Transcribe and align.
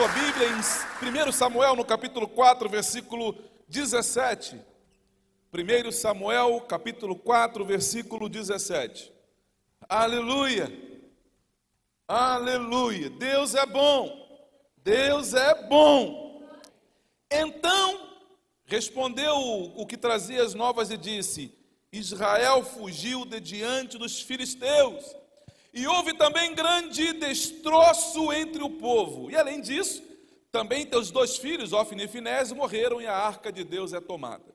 Sua 0.00 0.08
Bíblia 0.08 0.48
em 0.48 1.28
1 1.28 1.30
Samuel, 1.30 1.76
no 1.76 1.84
capítulo 1.84 2.26
4, 2.26 2.70
versículo 2.70 3.36
17. 3.68 4.58
1 5.52 5.92
Samuel, 5.92 6.58
capítulo 6.62 7.14
4, 7.14 7.62
versículo 7.66 8.26
17. 8.26 9.12
Aleluia! 9.86 10.72
Aleluia! 12.08 13.10
Deus 13.10 13.54
é 13.54 13.66
bom! 13.66 14.48
Deus 14.78 15.34
é 15.34 15.68
bom! 15.68 16.48
Então 17.30 18.08
respondeu 18.64 19.36
o 19.76 19.84
que 19.84 19.98
trazia 19.98 20.42
as 20.42 20.54
novas 20.54 20.90
e 20.90 20.96
disse: 20.96 21.54
Israel 21.92 22.64
fugiu 22.64 23.26
de 23.26 23.38
diante 23.38 23.98
dos 23.98 24.22
filisteus, 24.22 25.14
e 25.72 25.86
houve 25.86 26.14
também 26.14 26.54
grande 26.54 27.12
destroço 27.12 28.32
entre 28.32 28.62
o 28.62 28.70
povo. 28.70 29.30
E 29.30 29.36
além 29.36 29.60
disso, 29.60 30.02
também 30.50 30.86
teus 30.86 31.10
dois 31.10 31.36
filhos, 31.36 31.72
Ofne 31.72 32.04
e 32.04 32.08
Finés, 32.08 32.52
morreram 32.52 33.00
e 33.00 33.06
a 33.06 33.16
arca 33.16 33.52
de 33.52 33.64
Deus 33.64 33.92
é 33.92 34.00
tomada. 34.00 34.54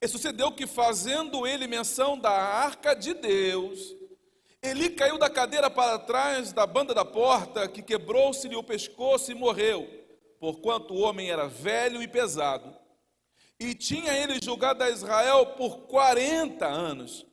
E 0.00 0.08
sucedeu 0.08 0.50
que, 0.50 0.66
fazendo 0.66 1.46
ele 1.46 1.68
menção 1.68 2.18
da 2.18 2.32
arca 2.32 2.94
de 2.94 3.14
Deus, 3.14 3.94
Eli 4.62 4.90
caiu 4.90 5.18
da 5.18 5.28
cadeira 5.28 5.68
para 5.68 5.98
trás 5.98 6.52
da 6.52 6.64
banda 6.64 6.94
da 6.94 7.04
porta, 7.04 7.66
que 7.68 7.82
quebrou-se-lhe 7.82 8.54
o 8.54 8.62
pescoço 8.62 9.32
e 9.32 9.34
morreu, 9.34 9.88
porquanto 10.38 10.94
o 10.94 11.00
homem 11.00 11.30
era 11.30 11.48
velho 11.48 12.00
e 12.00 12.06
pesado. 12.06 12.72
E 13.58 13.74
tinha 13.74 14.12
ele 14.12 14.38
julgado 14.40 14.84
a 14.84 14.90
Israel 14.90 15.46
por 15.56 15.80
quarenta 15.88 16.66
anos. 16.66 17.26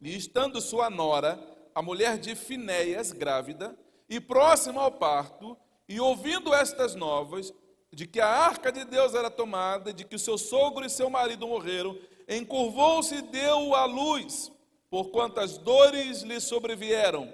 E 0.00 0.16
estando 0.16 0.60
sua 0.60 0.90
nora, 0.90 1.38
a 1.74 1.82
mulher 1.82 2.18
de 2.18 2.34
Finéias, 2.34 3.10
grávida, 3.10 3.76
e 4.08 4.20
próxima 4.20 4.82
ao 4.82 4.92
parto, 4.92 5.56
e 5.88 5.98
ouvindo 6.00 6.54
estas 6.54 6.94
novas, 6.94 7.52
de 7.92 8.06
que 8.06 8.20
a 8.20 8.28
arca 8.28 8.70
de 8.70 8.84
Deus 8.84 9.14
era 9.14 9.30
tomada, 9.30 9.92
de 9.92 10.04
que 10.04 10.16
o 10.16 10.18
seu 10.18 10.38
sogro 10.38 10.84
e 10.84 10.90
seu 10.90 11.10
marido 11.10 11.46
morreram, 11.46 11.98
encurvou-se 12.28 13.14
e 13.14 13.22
deu 13.22 13.74
à 13.74 13.84
luz, 13.84 14.50
por 14.90 15.10
quantas 15.10 15.58
dores 15.58 16.22
lhe 16.22 16.40
sobrevieram. 16.40 17.32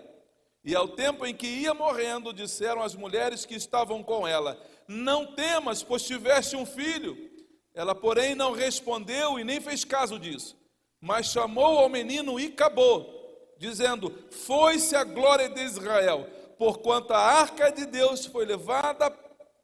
E 0.64 0.74
ao 0.74 0.88
tempo 0.88 1.26
em 1.26 1.34
que 1.34 1.46
ia 1.46 1.72
morrendo, 1.72 2.32
disseram 2.32 2.82
as 2.82 2.94
mulheres 2.94 3.46
que 3.46 3.54
estavam 3.54 4.02
com 4.02 4.26
ela: 4.26 4.60
Não 4.86 5.34
temas, 5.34 5.82
pois 5.82 6.02
tiveste 6.02 6.56
um 6.56 6.66
filho. 6.66 7.30
Ela, 7.74 7.94
porém, 7.94 8.34
não 8.34 8.52
respondeu 8.52 9.38
e 9.38 9.44
nem 9.44 9.60
fez 9.60 9.84
caso 9.84 10.18
disso, 10.18 10.56
mas 11.00 11.26
chamou 11.26 11.78
ao 11.78 11.88
menino 11.88 12.38
e 12.38 12.46
acabou, 12.46 13.19
dizendo: 13.60 14.10
Foi-se 14.30 14.96
a 14.96 15.04
glória 15.04 15.48
de 15.50 15.60
Israel, 15.62 16.26
porquanto 16.58 17.12
a 17.12 17.18
arca 17.18 17.70
de 17.70 17.84
Deus 17.84 18.24
foi 18.24 18.46
levada 18.46 19.10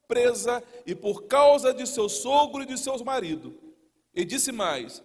presa 0.06 0.62
e 0.84 0.94
por 0.94 1.24
causa 1.24 1.72
de 1.72 1.86
seu 1.86 2.08
sogro 2.08 2.62
e 2.62 2.66
de 2.66 2.78
seus 2.78 3.00
maridos. 3.00 3.54
E 4.14 4.24
disse 4.24 4.52
mais: 4.52 5.02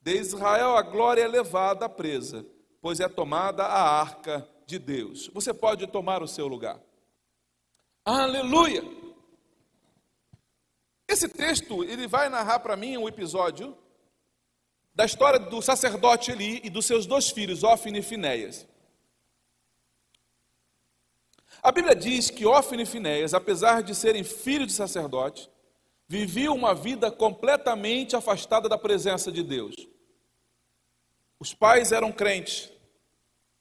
De 0.00 0.14
Israel 0.14 0.76
a 0.76 0.82
glória 0.82 1.22
é 1.22 1.28
levada 1.28 1.88
presa, 1.88 2.46
pois 2.80 3.00
é 3.00 3.08
tomada 3.08 3.64
a 3.64 4.00
arca 4.00 4.48
de 4.64 4.78
Deus. 4.78 5.28
Você 5.34 5.52
pode 5.52 5.86
tomar 5.88 6.22
o 6.22 6.28
seu 6.28 6.46
lugar. 6.46 6.80
Aleluia! 8.04 8.84
Esse 11.08 11.28
texto, 11.28 11.82
ele 11.82 12.06
vai 12.06 12.28
narrar 12.28 12.60
para 12.60 12.76
mim 12.76 12.96
um 12.96 13.08
episódio 13.08 13.76
da 14.98 15.04
história 15.04 15.38
do 15.38 15.62
sacerdote 15.62 16.32
Eli 16.32 16.60
e 16.64 16.68
dos 16.68 16.84
seus 16.84 17.06
dois 17.06 17.30
filhos, 17.30 17.62
Ofne 17.62 18.00
e 18.00 18.02
Finéias. 18.02 18.66
A 21.62 21.70
Bíblia 21.70 21.94
diz 21.94 22.30
que 22.30 22.44
Ofne 22.44 22.82
e 22.82 22.86
Finéias, 22.86 23.32
apesar 23.32 23.80
de 23.84 23.94
serem 23.94 24.24
filhos 24.24 24.66
de 24.66 24.72
sacerdote, 24.72 25.48
viviam 26.08 26.52
uma 26.56 26.74
vida 26.74 27.12
completamente 27.12 28.16
afastada 28.16 28.68
da 28.68 28.76
presença 28.76 29.30
de 29.30 29.44
Deus. 29.44 29.76
Os 31.38 31.54
pais 31.54 31.92
eram 31.92 32.10
crentes, 32.10 32.68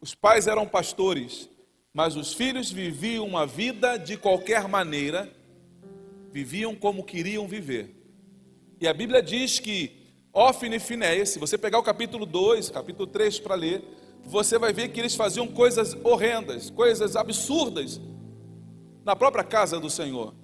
os 0.02 0.16
pais 0.16 0.48
eram 0.48 0.68
pastores, 0.68 1.48
mas 1.94 2.16
os 2.16 2.34
filhos 2.34 2.72
viviam 2.72 3.28
uma 3.28 3.46
vida 3.46 3.96
de 3.98 4.18
qualquer 4.18 4.68
maneira, 4.68 5.32
viviam 6.32 6.74
como 6.74 7.04
queriam 7.04 7.48
viver. 7.48 7.96
E 8.82 8.88
a 8.88 8.94
Bíblia 8.94 9.22
diz 9.22 9.60
que 9.60 10.07
Ofne 10.38 10.76
e 10.76 10.80
Finéias, 10.80 11.30
se 11.30 11.40
você 11.40 11.58
pegar 11.58 11.80
o 11.80 11.84
capítulo 11.84 12.24
2, 12.24 12.70
capítulo 12.70 13.08
3 13.08 13.40
para 13.40 13.56
ler, 13.56 13.84
você 14.24 14.60
vai 14.60 14.72
ver 14.72 14.90
que 14.90 15.00
eles 15.00 15.16
faziam 15.16 15.48
coisas 15.48 15.98
horrendas, 16.04 16.70
coisas 16.70 17.16
absurdas 17.16 18.00
na 19.04 19.16
própria 19.16 19.44
casa 19.44 19.80
do 19.80 19.90
Senhor. 19.90 20.36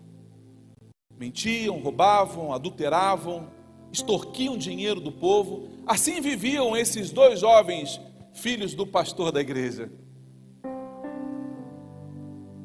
Mentiam, 1.16 1.78
roubavam, 1.78 2.52
adulteravam, 2.52 3.52
extorquiam 3.92 4.58
dinheiro 4.58 5.00
do 5.00 5.12
povo. 5.12 5.70
Assim 5.86 6.20
viviam 6.22 6.76
esses 6.76 7.12
dois 7.12 7.40
jovens 7.40 8.02
filhos 8.34 8.74
do 8.74 8.88
pastor 8.88 9.32
da 9.32 9.42
igreja. 9.42 9.92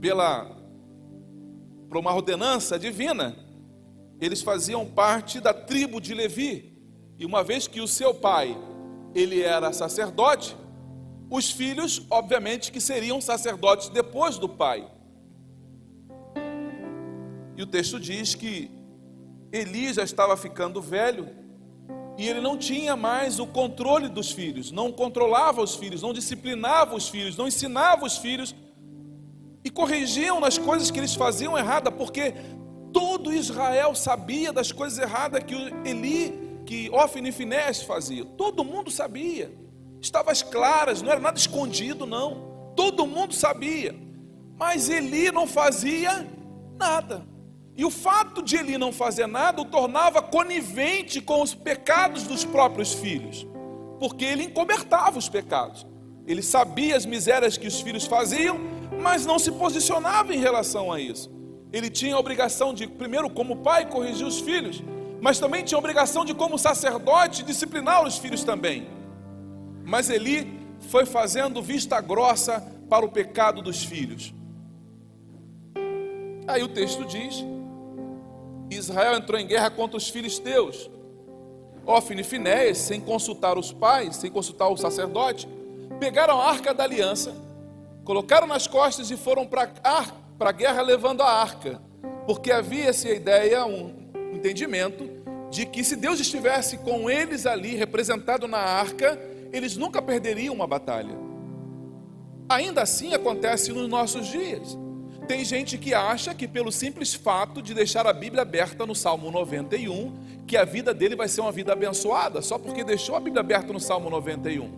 Pela 0.01 0.57
por 1.91 1.99
uma 1.99 2.15
ordenança 2.15 2.79
divina, 2.79 3.37
eles 4.19 4.41
faziam 4.41 4.87
parte 4.87 5.41
da 5.41 5.53
tribo 5.53 6.01
de 6.01 6.15
Levi. 6.15 6.68
E 7.19 7.27
uma 7.27 7.43
vez 7.43 7.67
que 7.67 7.81
o 7.81 7.89
seu 7.89 8.15
pai, 8.15 8.57
ele 9.15 9.43
era 9.43 9.73
sacerdote, 9.73 10.57
os 11.29 11.51
filhos, 11.51 12.07
obviamente, 12.09 12.71
que 12.71 12.81
seriam 12.81 13.21
sacerdotes 13.21 13.89
depois 13.89 14.39
do 14.39 14.49
pai. 14.49 14.89
E 17.57 17.63
o 17.63 17.67
texto 17.67 17.99
diz 17.99 18.37
que 18.37 18.71
Eli 19.53 19.93
já 19.93 20.05
estava 20.05 20.37
ficando 20.37 20.81
velho 20.81 21.29
e 22.17 22.29
ele 22.29 22.41
não 22.41 22.57
tinha 22.57 22.97
mais 22.97 23.41
o 23.41 23.47
controle 23.47 24.09
dos 24.09 24.31
filhos, 24.31 24.71
não 24.71 24.93
controlava 24.93 25.61
os 25.61 25.75
filhos, 25.75 26.03
não 26.03 26.13
disciplinava 26.13 26.95
os 26.95 27.09
filhos, 27.09 27.37
não 27.37 27.49
ensinava 27.49 28.05
os 28.05 28.17
filhos 28.17 28.55
e 29.65 29.71
corrigiam 29.71 30.39
nas 30.39 30.57
coisas 30.57 30.91
que 30.91 30.99
eles 30.99 31.15
faziam 31.15 31.59
errada, 31.59 31.91
porque 31.91 32.35
todo 32.93 33.33
Israel 33.33 33.95
sabia 33.95 34.53
das 34.53 34.73
coisas 34.73 34.99
erradas 34.99 35.43
que 35.43 35.55
Eli, 35.85 36.48
que 36.69 36.91
Ofni 36.91 37.31
e 37.31 37.33
Finés 37.33 37.81
faziam. 37.81 38.27
Todo 38.27 38.63
mundo 38.63 38.91
sabia. 38.91 39.51
Estava 40.03 40.31
às 40.31 40.43
claras, 40.43 41.01
não 41.01 41.11
era 41.11 41.19
nada 41.19 41.39
escondido, 41.39 42.05
não. 42.05 42.73
Todo 42.77 43.07
mundo 43.07 43.33
sabia. 43.33 43.99
Mas 44.55 44.91
Eli 44.91 45.33
não 45.33 45.47
fazia 45.47 46.29
nada. 46.79 47.27
E 47.75 47.87
o 47.87 47.91
fato 47.91 48.43
de 48.43 48.57
Eli 48.57 48.77
não 48.77 48.93
fazer 48.93 49.27
nada 49.27 49.63
o 49.63 49.65
tornava 49.65 50.21
conivente 50.21 51.23
com 51.23 51.41
os 51.41 51.55
pecados 51.55 52.25
dos 52.25 52.45
próprios 52.45 52.93
filhos, 52.93 53.47
porque 53.99 54.27
ele 54.27 54.45
encobertava 54.45 55.19
os 55.19 55.27
pecados. 55.27 55.87
Ele 56.27 56.43
sabia 56.43 56.99
as 56.99 57.07
misérias 57.07 57.57
que 57.57 57.67
os 57.67 57.81
filhos 57.81 58.05
faziam, 58.05 58.61
mas 59.01 59.25
não 59.25 59.39
se 59.39 59.51
posicionava 59.53 60.35
em 60.35 60.39
relação 60.39 60.93
a 60.93 61.01
isso. 61.01 61.31
Ele 61.73 61.89
tinha 61.89 62.15
a 62.15 62.19
obrigação 62.19 62.75
de, 62.75 62.87
primeiro, 62.87 63.31
como 63.31 63.57
pai, 63.57 63.89
corrigir 63.89 64.27
os 64.27 64.39
filhos, 64.39 64.83
mas 65.21 65.39
também 65.39 65.65
tinha 65.65 65.77
a 65.77 65.81
obrigação 65.81 66.25
de, 66.25 66.35
como 66.35 66.59
sacerdote, 66.59 67.43
disciplinar 67.43 68.05
os 68.05 68.19
filhos 68.19 68.45
também. 68.45 68.89
Mas 69.85 70.11
Eli 70.11 70.59
foi 70.89 71.05
fazendo 71.05 71.63
vista 71.63 72.01
grossa 72.01 72.61
para 72.89 73.05
o 73.05 73.11
pecado 73.11 73.61
dos 73.61 73.85
filhos. 73.85 74.33
Aí 76.47 76.63
o 76.63 76.69
texto 76.69 77.05
diz: 77.05 77.45
Israel 78.71 79.17
entrou 79.17 79.39
em 79.39 79.47
guerra 79.47 79.71
contra 79.71 79.97
os 79.97 80.09
filisteus. 80.09 80.91
Ofne 81.85 82.21
e 82.21 82.25
Finéias, 82.25 82.79
sem 82.79 83.01
consultar 83.01 83.57
os 83.57 83.73
pais, 83.73 84.17
sem 84.17 84.31
consultar 84.31 84.69
o 84.69 84.77
sacerdote, 84.77 85.49
pegaram 85.99 86.39
a 86.39 86.51
arca 86.51 86.75
da 86.75 86.85
aliança, 86.85 87.35
colocaram 88.05 88.47
nas 88.47 88.67
costas 88.67 89.11
e 89.11 89.17
foram 89.17 89.47
para 89.47 89.71
a 90.39 90.53
guerra 90.53 90.83
levando 90.83 91.23
a 91.23 91.31
arca, 91.31 91.81
porque 92.27 92.53
havia 92.53 92.91
essa 92.91 93.09
ideia, 93.09 93.65
um 93.65 93.98
entendimento, 94.39 95.09
de 95.51 95.67
que 95.67 95.83
se 95.83 95.97
Deus 95.97 96.21
estivesse 96.21 96.79
com 96.79 97.11
eles 97.11 97.47
ali, 97.47 97.75
representado 97.75 98.47
na 98.47 98.59
arca, 98.59 99.19
eles 99.53 99.77
nunca 99.77 100.01
perderiam 100.01 100.55
uma 100.55 100.67
batalha. 100.67 101.17
Ainda 102.49 102.83
assim 102.83 103.13
acontece 103.13 103.73
nos 103.73 103.89
nossos 103.89 104.27
dias. 104.29 104.79
Tem 105.27 105.45
gente 105.45 105.77
que 105.77 105.93
acha 105.93 106.35
que 106.35 106.49
pelo 106.49 106.73
simples 106.73 107.13
fato 107.13 107.61
de 107.61 107.75
deixar 107.75 108.07
a 108.07 108.13
Bíblia 108.13 108.43
aberta 108.43 108.87
no 108.87 108.95
Salmo 108.95 109.31
91, 109.31 110.15
que 110.47 110.57
a 110.57 110.65
vida 110.65 110.95
dele 110.95 111.15
vai 111.15 111.29
ser 111.29 111.43
uma 111.43 111.53
vida 111.53 111.73
abençoada, 111.73 112.41
só 112.41 112.59
porque 112.59 112.83
deixou 112.83 113.15
a 113.15 113.21
Bíblia 113.21 113.41
aberta 113.41 113.71
no 113.73 113.81
Salmo 113.81 114.09
91. 114.09 114.71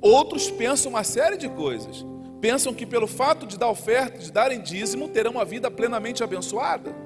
Outros 0.00 0.50
pensam 0.50 0.90
uma 0.90 1.04
série 1.04 1.36
de 1.36 1.48
coisas. 1.48 2.04
Pensam 2.40 2.74
que 2.74 2.84
pelo 2.84 3.06
fato 3.06 3.46
de 3.46 3.56
dar 3.56 3.68
oferta, 3.68 4.18
de 4.18 4.32
darem 4.32 4.60
dízimo, 4.60 5.08
terão 5.08 5.32
uma 5.32 5.44
vida 5.44 5.70
plenamente 5.70 6.24
abençoada. 6.24 7.05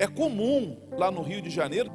É 0.00 0.06
comum 0.06 0.78
lá 0.96 1.10
no 1.10 1.20
Rio 1.20 1.42
de 1.42 1.50
Janeiro 1.50 1.92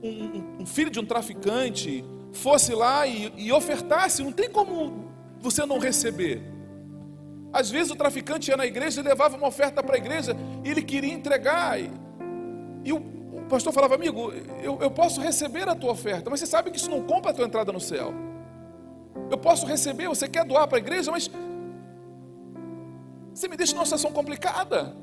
um, 0.00 0.62
um 0.62 0.64
filho 0.64 0.90
de 0.90 1.00
um 1.00 1.04
traficante 1.04 2.04
fosse 2.32 2.72
lá 2.72 3.04
e, 3.04 3.32
e 3.36 3.52
ofertasse, 3.52 4.22
não 4.22 4.30
tem 4.30 4.48
como 4.48 5.10
você 5.40 5.66
não 5.66 5.78
receber. 5.78 6.40
Às 7.52 7.68
vezes 7.68 7.90
o 7.90 7.96
traficante 7.96 8.48
ia 8.48 8.56
na 8.56 8.64
igreja 8.64 9.00
e 9.00 9.04
levava 9.04 9.36
uma 9.36 9.48
oferta 9.48 9.82
para 9.82 9.96
a 9.96 9.98
igreja 9.98 10.36
e 10.64 10.70
ele 10.70 10.82
queria 10.82 11.12
entregar. 11.12 11.80
E, 11.80 11.90
e 12.84 12.92
o, 12.92 12.98
o, 12.98 13.42
pastor 13.48 13.72
falava, 13.72 13.96
amigo, 13.96 14.32
eu, 14.62 14.78
eu 14.80 14.90
posso 14.90 15.20
receber 15.20 15.68
a 15.68 15.74
tua 15.74 15.90
oferta, 15.90 16.30
mas 16.30 16.38
você 16.38 16.46
sabe 16.46 16.70
que 16.70 16.76
isso 16.76 16.88
não 16.88 17.02
compra 17.02 17.32
a 17.32 17.34
tua 17.34 17.44
entrada 17.44 17.72
no 17.72 17.80
céu. 17.80 18.14
Eu 19.28 19.36
posso 19.36 19.66
receber, 19.66 20.06
você 20.08 20.28
quer 20.28 20.44
doar 20.44 20.68
para 20.68 20.78
a 20.78 20.80
igreja, 20.80 21.10
mas 21.10 21.28
você 23.34 23.48
me 23.48 23.56
deixa 23.56 23.74
numa 23.74 23.84
situação 23.84 24.12
complicada. 24.12 24.94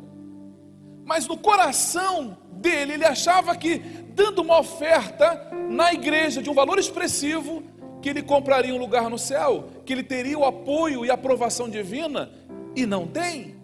Mas 1.03 1.27
no 1.27 1.37
coração 1.37 2.37
dele, 2.65 2.93
ele 2.93 3.05
achava 3.05 3.55
que 3.55 3.77
dando 4.15 4.41
uma 4.41 4.59
oferta 4.59 5.51
na 5.69 5.93
igreja 5.93 6.41
de 6.41 6.49
um 6.49 6.53
valor 6.53 6.79
expressivo, 6.79 7.63
que 8.01 8.09
ele 8.09 8.23
compraria 8.23 8.73
um 8.73 8.79
lugar 8.79 9.07
no 9.09 9.19
céu, 9.19 9.69
que 9.85 9.93
ele 9.93 10.03
teria 10.03 10.37
o 10.37 10.45
apoio 10.45 11.05
e 11.05 11.11
aprovação 11.11 11.69
divina, 11.69 12.31
e 12.75 12.85
não 12.85 13.05
tem. 13.05 13.55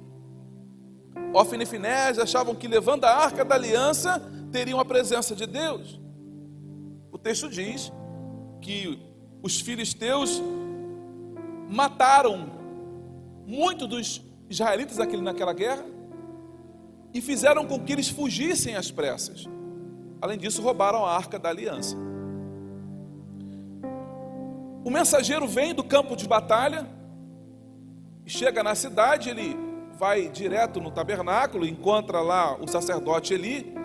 Ofne 1.34 1.64
e 1.64 1.66
Finés 1.66 2.20
achavam 2.20 2.54
que 2.54 2.68
levando 2.68 3.06
a 3.06 3.12
arca 3.12 3.44
da 3.44 3.56
aliança, 3.56 4.22
teriam 4.52 4.80
a 4.80 4.86
presença 4.86 5.36
de 5.36 5.48
Deus. 5.48 6.00
O 7.12 7.18
texto 7.18 7.50
diz 7.50 7.92
que 8.62 9.00
os 9.42 9.60
filisteus 9.60 10.42
mataram 11.68 12.52
muitos 13.48 13.88
dos 13.88 14.22
israelitas 14.50 14.98
naquela 14.98 15.54
guerra 15.54 15.86
e 17.14 17.22
fizeram 17.22 17.66
com 17.66 17.80
que 17.80 17.92
eles 17.92 18.10
fugissem 18.10 18.76
às 18.76 18.90
pressas. 18.92 19.48
Além 20.22 20.38
disso, 20.38 20.62
roubaram 20.62 21.06
a 21.06 21.16
arca 21.16 21.38
da 21.38 21.50
aliança. 21.50 21.98
O 24.84 24.90
mensageiro 24.90 25.48
vem 25.48 25.74
do 25.74 25.84
campo 25.84 26.16
de 26.16 26.28
batalha, 26.28 26.88
chega 28.26 28.64
na 28.64 28.74
cidade, 28.76 29.30
ele 29.30 29.56
vai 29.98 30.30
direto 30.30 30.80
no 30.80 30.90
tabernáculo, 30.90 31.66
encontra 31.66 32.22
lá 32.22 32.56
o 32.60 32.68
sacerdote 32.68 33.34
Eli, 33.34 33.76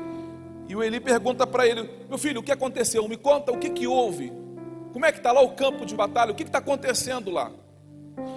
e 0.69 0.75
o 0.75 0.83
Eli 0.83 1.01
pergunta 1.01 1.47
para 1.47 1.67
ele: 1.67 1.89
Meu 2.09 2.19
filho, 2.19 2.41
o 2.41 2.43
que 2.43 2.53
aconteceu? 2.53 3.07
Me 3.09 3.17
conta 3.17 3.53
o 3.53 3.59
que, 3.59 3.71
que 3.71 3.87
houve. 3.87 4.33
Como 4.93 5.05
é 5.05 5.13
que 5.13 5.19
está 5.19 5.31
lá 5.31 5.43
o 5.43 5.51
campo 5.51 5.85
de 5.85 5.95
batalha? 5.95 6.33
O 6.33 6.35
que 6.35 6.43
está 6.43 6.59
acontecendo 6.59 7.31
lá? 7.31 7.51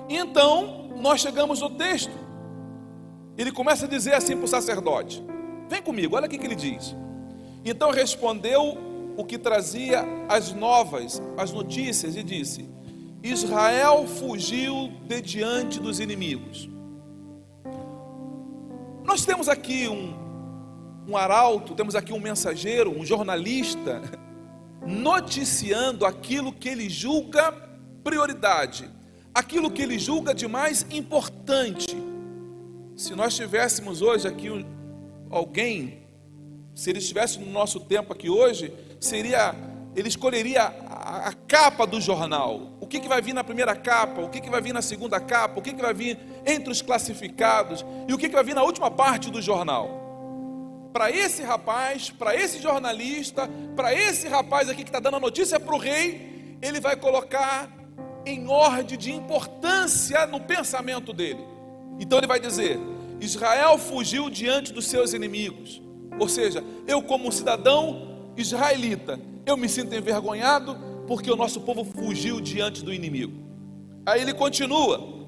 E 0.09 0.17
então, 0.17 0.89
nós 0.97 1.21
chegamos 1.21 1.61
no 1.61 1.69
texto. 1.69 2.11
Ele 3.39 3.53
começa 3.53 3.85
a 3.85 3.87
dizer 3.87 4.13
assim 4.15 4.35
para 4.35 4.43
o 4.43 4.47
sacerdote: 4.49 5.23
Vem 5.69 5.81
comigo, 5.81 6.17
olha 6.17 6.27
o 6.27 6.29
que, 6.29 6.35
ele 6.35 6.55
diz. 6.55 6.93
Então 7.63 7.89
respondeu 7.89 8.77
o 9.15 9.23
que 9.23 9.37
trazia 9.37 10.03
as 10.27 10.51
novas, 10.51 11.21
as 11.37 11.53
notícias, 11.53 12.17
e 12.17 12.21
disse: 12.21 12.69
Israel 13.23 14.05
fugiu 14.05 14.91
de 15.07 15.21
diante 15.21 15.79
dos 15.79 16.01
inimigos. 16.01 16.69
Nós 19.05 19.25
temos 19.25 19.47
aqui 19.47 19.87
um, 19.87 20.13
um 21.07 21.15
arauto, 21.15 21.73
temos 21.75 21.95
aqui 21.95 22.11
um 22.11 22.19
mensageiro, 22.19 22.91
um 22.91 23.05
jornalista, 23.05 24.01
noticiando 24.85 26.05
aquilo 26.05 26.51
que 26.51 26.67
ele 26.67 26.89
julga 26.89 27.53
prioridade, 28.03 28.89
aquilo 29.33 29.71
que 29.71 29.81
ele 29.81 29.97
julga 29.97 30.33
de 30.33 30.45
mais 30.45 30.85
importante. 30.91 32.08
Se 32.99 33.15
nós 33.15 33.33
tivéssemos 33.33 34.01
hoje 34.01 34.27
aqui 34.27 34.49
alguém, 35.29 36.01
se 36.75 36.89
ele 36.89 36.99
estivesse 36.99 37.39
no 37.39 37.49
nosso 37.49 37.79
tempo 37.79 38.11
aqui 38.11 38.29
hoje, 38.29 38.73
seria, 38.99 39.55
ele 39.95 40.09
escolheria 40.09 40.63
a, 40.63 41.29
a 41.29 41.33
capa 41.33 41.87
do 41.87 42.01
jornal. 42.01 42.73
O 42.81 42.85
que, 42.85 42.99
que 42.99 43.07
vai 43.07 43.21
vir 43.21 43.31
na 43.31 43.41
primeira 43.41 43.73
capa, 43.73 44.19
o 44.19 44.27
que, 44.27 44.41
que 44.41 44.49
vai 44.49 44.61
vir 44.61 44.73
na 44.73 44.81
segunda 44.81 45.17
capa, 45.17 45.61
o 45.61 45.63
que, 45.63 45.71
que 45.71 45.81
vai 45.81 45.93
vir 45.93 46.19
entre 46.45 46.69
os 46.69 46.81
classificados 46.81 47.85
e 48.05 48.13
o 48.13 48.17
que, 48.17 48.27
que 48.27 48.35
vai 48.35 48.43
vir 48.43 48.53
na 48.53 48.63
última 48.63 48.91
parte 48.91 49.31
do 49.31 49.41
jornal. 49.41 50.89
Para 50.91 51.09
esse 51.09 51.41
rapaz, 51.41 52.09
para 52.09 52.35
esse 52.35 52.61
jornalista, 52.61 53.49
para 53.77 53.93
esse 53.93 54.27
rapaz 54.27 54.67
aqui 54.67 54.83
que 54.83 54.89
está 54.89 54.99
dando 54.99 55.15
a 55.15 55.21
notícia 55.21 55.57
para 55.57 55.73
o 55.73 55.77
rei, 55.77 56.57
ele 56.61 56.81
vai 56.81 56.97
colocar 56.97 57.71
em 58.25 58.49
ordem 58.49 58.97
de 58.97 59.13
importância 59.13 60.25
no 60.25 60.41
pensamento 60.41 61.13
dele. 61.13 61.47
Então 61.99 62.17
ele 62.17 62.27
vai 62.27 62.39
dizer: 62.39 62.79
Israel 63.19 63.77
fugiu 63.77 64.29
diante 64.29 64.71
dos 64.71 64.87
seus 64.87 65.13
inimigos. 65.13 65.81
Ou 66.19 66.27
seja, 66.27 66.63
eu, 66.87 67.01
como 67.01 67.31
cidadão 67.31 68.31
israelita, 68.35 69.19
eu 69.45 69.57
me 69.57 69.67
sinto 69.67 69.95
envergonhado 69.95 70.77
porque 71.07 71.31
o 71.31 71.35
nosso 71.35 71.61
povo 71.61 71.83
fugiu 71.83 72.39
diante 72.39 72.83
do 72.83 72.93
inimigo. 72.93 73.33
Aí 74.05 74.21
ele 74.21 74.33
continua, 74.33 75.27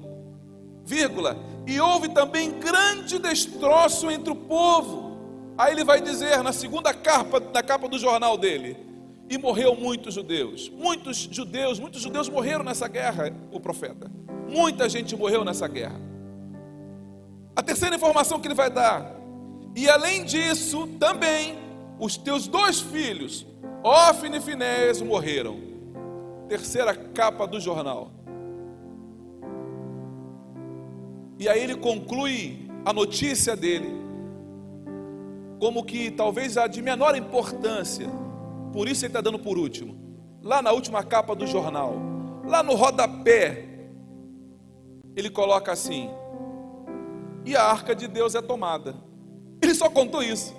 vírgula, 0.84 1.36
e 1.66 1.80
houve 1.80 2.08
também 2.08 2.58
grande 2.58 3.18
destroço 3.18 4.10
entre 4.10 4.32
o 4.32 4.36
povo. 4.36 5.12
Aí 5.56 5.72
ele 5.72 5.84
vai 5.84 6.00
dizer 6.00 6.42
na 6.42 6.52
segunda 6.52 6.92
capa, 6.94 7.40
na 7.40 7.62
capa 7.62 7.88
do 7.88 7.98
jornal 7.98 8.36
dele, 8.36 8.76
e 9.28 9.38
morreu 9.38 9.74
muitos 9.74 10.14
judeus. 10.14 10.68
Muitos 10.68 11.16
judeus, 11.30 11.78
muitos 11.78 12.02
judeus 12.02 12.28
morreram 12.28 12.64
nessa 12.64 12.88
guerra, 12.88 13.34
o 13.50 13.60
profeta. 13.60 14.10
Muita 14.48 14.88
gente 14.88 15.16
morreu 15.16 15.44
nessa 15.44 15.66
guerra. 15.66 16.11
A 17.54 17.62
terceira 17.62 17.94
informação 17.94 18.40
que 18.40 18.48
ele 18.48 18.54
vai 18.54 18.70
dar, 18.70 19.14
e 19.76 19.88
além 19.88 20.24
disso, 20.24 20.86
também 20.98 21.58
os 21.98 22.16
teus 22.16 22.46
dois 22.46 22.80
filhos, 22.80 23.46
Ofne 23.82 24.38
e 24.38 24.40
Finés, 24.40 25.00
morreram. 25.02 25.60
Terceira 26.48 26.94
capa 26.94 27.46
do 27.46 27.60
jornal. 27.60 28.10
E 31.38 31.48
aí 31.48 31.62
ele 31.62 31.76
conclui 31.76 32.68
a 32.84 32.92
notícia 32.92 33.56
dele, 33.56 33.90
como 35.58 35.84
que 35.84 36.10
talvez 36.10 36.56
a 36.56 36.66
de 36.66 36.80
menor 36.82 37.16
importância, 37.16 38.08
por 38.72 38.88
isso 38.88 39.04
ele 39.04 39.10
está 39.10 39.20
dando 39.20 39.38
por 39.38 39.58
último. 39.58 39.96
Lá 40.42 40.60
na 40.62 40.72
última 40.72 41.02
capa 41.02 41.34
do 41.34 41.46
jornal, 41.46 41.94
lá 42.46 42.62
no 42.62 42.74
rodapé, 42.74 43.68
ele 45.14 45.30
coloca 45.30 45.72
assim: 45.72 46.10
e 47.44 47.56
a 47.56 47.64
arca 47.64 47.94
de 47.94 48.06
Deus 48.06 48.34
é 48.34 48.42
tomada. 48.42 48.94
Ele 49.60 49.74
só 49.74 49.88
contou 49.88 50.22
isso. 50.22 50.54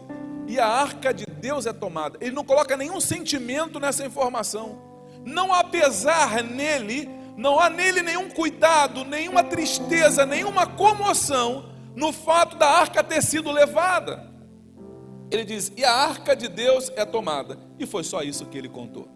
E 0.47 0.59
a 0.59 0.67
arca 0.67 1.13
de 1.13 1.25
Deus 1.25 1.65
é 1.65 1.73
tomada. 1.73 2.17
Ele 2.21 2.35
não 2.35 2.43
coloca 2.43 2.75
nenhum 2.75 2.99
sentimento 2.99 3.79
nessa 3.79 4.05
informação. 4.05 4.81
Não 5.25 5.53
há 5.53 5.63
pesar 5.63 6.43
nele, 6.43 7.09
não 7.37 7.59
há 7.59 7.69
nele 7.69 8.01
nenhum 8.01 8.29
cuidado, 8.29 9.05
nenhuma 9.05 9.43
tristeza, 9.43 10.25
nenhuma 10.25 10.67
comoção 10.67 11.69
no 11.95 12.11
fato 12.11 12.57
da 12.57 12.69
arca 12.69 13.03
ter 13.03 13.21
sido 13.21 13.51
levada. 13.51 14.31
Ele 15.31 15.45
diz: 15.45 15.71
E 15.75 15.83
a 15.83 15.93
arca 15.93 16.35
de 16.35 16.47
Deus 16.47 16.91
é 16.95 17.05
tomada. 17.05 17.57
E 17.79 17.85
foi 17.85 18.03
só 18.03 18.21
isso 18.21 18.45
que 18.45 18.57
ele 18.57 18.69
contou. 18.69 19.07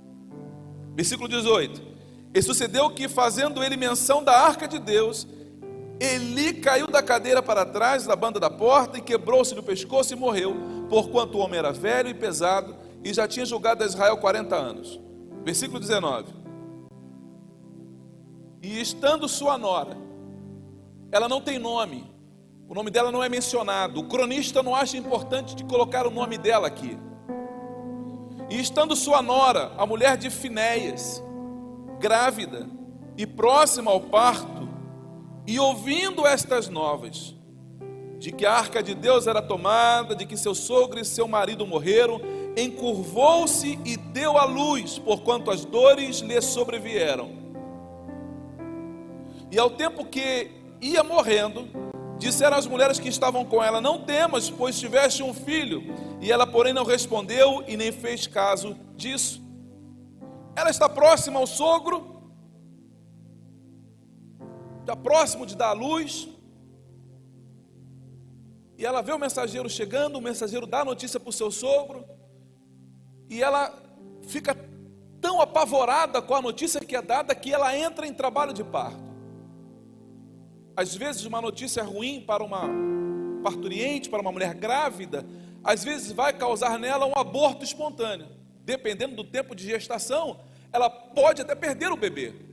Versículo 0.95 1.27
18: 1.27 1.81
E 2.33 2.41
sucedeu 2.41 2.89
que, 2.89 3.07
fazendo 3.07 3.63
ele 3.63 3.77
menção 3.77 4.23
da 4.23 4.39
arca 4.39 4.67
de 4.67 4.79
Deus, 4.79 5.27
Eli 5.99 6.53
caiu 6.53 6.87
da 6.87 7.01
cadeira 7.01 7.41
para 7.41 7.65
trás 7.65 8.05
da 8.05 8.15
banda 8.15 8.39
da 8.39 8.49
porta 8.49 8.97
e 8.97 9.01
quebrou-se 9.01 9.55
no 9.55 9.63
pescoço 9.63 10.13
e 10.13 10.15
morreu, 10.15 10.55
porquanto 10.89 11.37
o 11.37 11.41
homem 11.41 11.57
era 11.57 11.71
velho 11.71 12.09
e 12.09 12.13
pesado 12.13 12.75
e 13.03 13.13
já 13.13 13.27
tinha 13.27 13.45
julgado 13.45 13.83
a 13.83 13.87
Israel 13.87 14.17
40 14.17 14.55
anos. 14.55 14.99
Versículo 15.43 15.79
19. 15.79 16.33
E 18.61 18.79
estando 18.79 19.27
sua 19.27 19.57
nora, 19.57 19.97
ela 21.11 21.27
não 21.27 21.41
tem 21.41 21.57
nome, 21.57 22.05
o 22.67 22.73
nome 22.73 22.91
dela 22.91 23.11
não 23.11 23.23
é 23.23 23.29
mencionado, 23.29 23.99
o 23.99 24.07
cronista 24.07 24.61
não 24.61 24.75
acha 24.75 24.97
importante 24.97 25.55
de 25.55 25.63
colocar 25.63 26.05
o 26.05 26.11
nome 26.11 26.37
dela 26.37 26.67
aqui. 26.67 26.97
E 28.49 28.59
estando 28.59 28.95
sua 28.95 29.21
nora, 29.21 29.71
a 29.77 29.85
mulher 29.85 30.17
de 30.17 30.29
Finéias, 30.29 31.23
grávida 31.99 32.67
e 33.17 33.25
próxima 33.25 33.91
ao 33.91 34.01
parto, 34.01 34.56
e 35.47 35.57
ouvindo 35.57 36.27
estas 36.27 36.67
novas, 36.67 37.33
de 38.19 38.33
que 38.33 38.45
a 38.45 38.51
arca 38.51 38.83
de 38.83 38.93
Deus 38.93 39.27
era 39.27 39.41
tomada, 39.41 40.13
de 40.13 40.25
que 40.25 40.35
seu 40.35 40.53
sogro 40.53 40.99
e 40.99 41.05
seu 41.05 41.25
marido 41.25 41.65
morreram, 41.65 42.19
encurvou-se 42.57 43.79
e 43.85 43.95
deu 43.95 44.37
à 44.37 44.43
luz, 44.43 44.99
porquanto 44.99 45.49
as 45.49 45.63
dores 45.63 46.19
lhe 46.19 46.41
sobrevieram. 46.41 47.31
E 49.49 49.57
ao 49.57 49.69
tempo 49.69 50.03
que 50.03 50.51
ia 50.81 51.01
morrendo, 51.01 51.69
disseram 52.17 52.57
as 52.57 52.67
mulheres 52.67 52.99
que 52.99 53.07
estavam 53.07 53.45
com 53.45 53.63
ela: 53.63 53.79
Não 53.79 54.01
temas, 54.01 54.49
pois 54.49 54.77
tiveste 54.77 55.23
um 55.23 55.33
filho. 55.33 55.95
E 56.19 56.29
ela, 56.29 56.45
porém, 56.45 56.73
não 56.73 56.83
respondeu 56.83 57.63
e 57.67 57.77
nem 57.77 57.91
fez 57.91 58.27
caso 58.27 58.75
disso. 58.97 59.41
Ela 60.55 60.69
está 60.69 60.89
próxima 60.89 61.39
ao 61.39 61.47
sogro, 61.47 62.16
está 64.87 64.95
próximo 64.95 65.45
de 65.45 65.53
dar 65.53 65.67
a 65.67 65.73
luz. 65.73 66.29
E 68.77 68.85
ela 68.85 69.01
vê 69.01 69.11
o 69.11 69.19
mensageiro 69.19 69.69
chegando, 69.69 70.17
o 70.17 70.21
mensageiro 70.21 70.65
dá 70.65 70.79
a 70.79 70.85
notícia 70.85 71.19
para 71.19 71.29
o 71.29 71.33
seu 71.33 71.51
sogro. 71.51 72.05
E 73.29 73.43
ela 73.43 73.77
fica 74.23 74.55
tão 75.19 75.41
apavorada 75.41 76.21
com 76.21 76.33
a 76.33 76.41
notícia 76.41 76.79
que 76.79 76.95
é 76.95 77.01
dada 77.01 77.35
que 77.35 77.53
ela 77.53 77.77
entra 77.77 78.07
em 78.07 78.13
trabalho 78.13 78.53
de 78.53 78.63
parto. 78.63 79.05
Às 80.73 80.95
vezes, 80.95 81.25
uma 81.25 81.41
notícia 81.41 81.83
ruim 81.83 82.21
para 82.21 82.41
uma 82.41 82.69
parturiente, 83.43 84.09
para 84.09 84.21
uma 84.21 84.31
mulher 84.31 84.53
grávida, 84.53 85.25
às 85.63 85.83
vezes 85.83 86.13
vai 86.13 86.31
causar 86.31 86.79
nela 86.79 87.05
um 87.05 87.17
aborto 87.17 87.65
espontâneo. 87.65 88.27
Dependendo 88.63 89.15
do 89.15 89.23
tempo 89.23 89.53
de 89.53 89.65
gestação, 89.65 90.39
ela 90.71 90.89
pode 90.89 91.41
até 91.41 91.55
perder 91.55 91.91
o 91.91 91.97
bebê. 91.97 92.46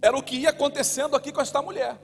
Era 0.00 0.16
o 0.16 0.22
que 0.22 0.36
ia 0.36 0.50
acontecendo 0.50 1.16
aqui 1.16 1.32
com 1.32 1.40
esta 1.40 1.60
mulher. 1.60 1.98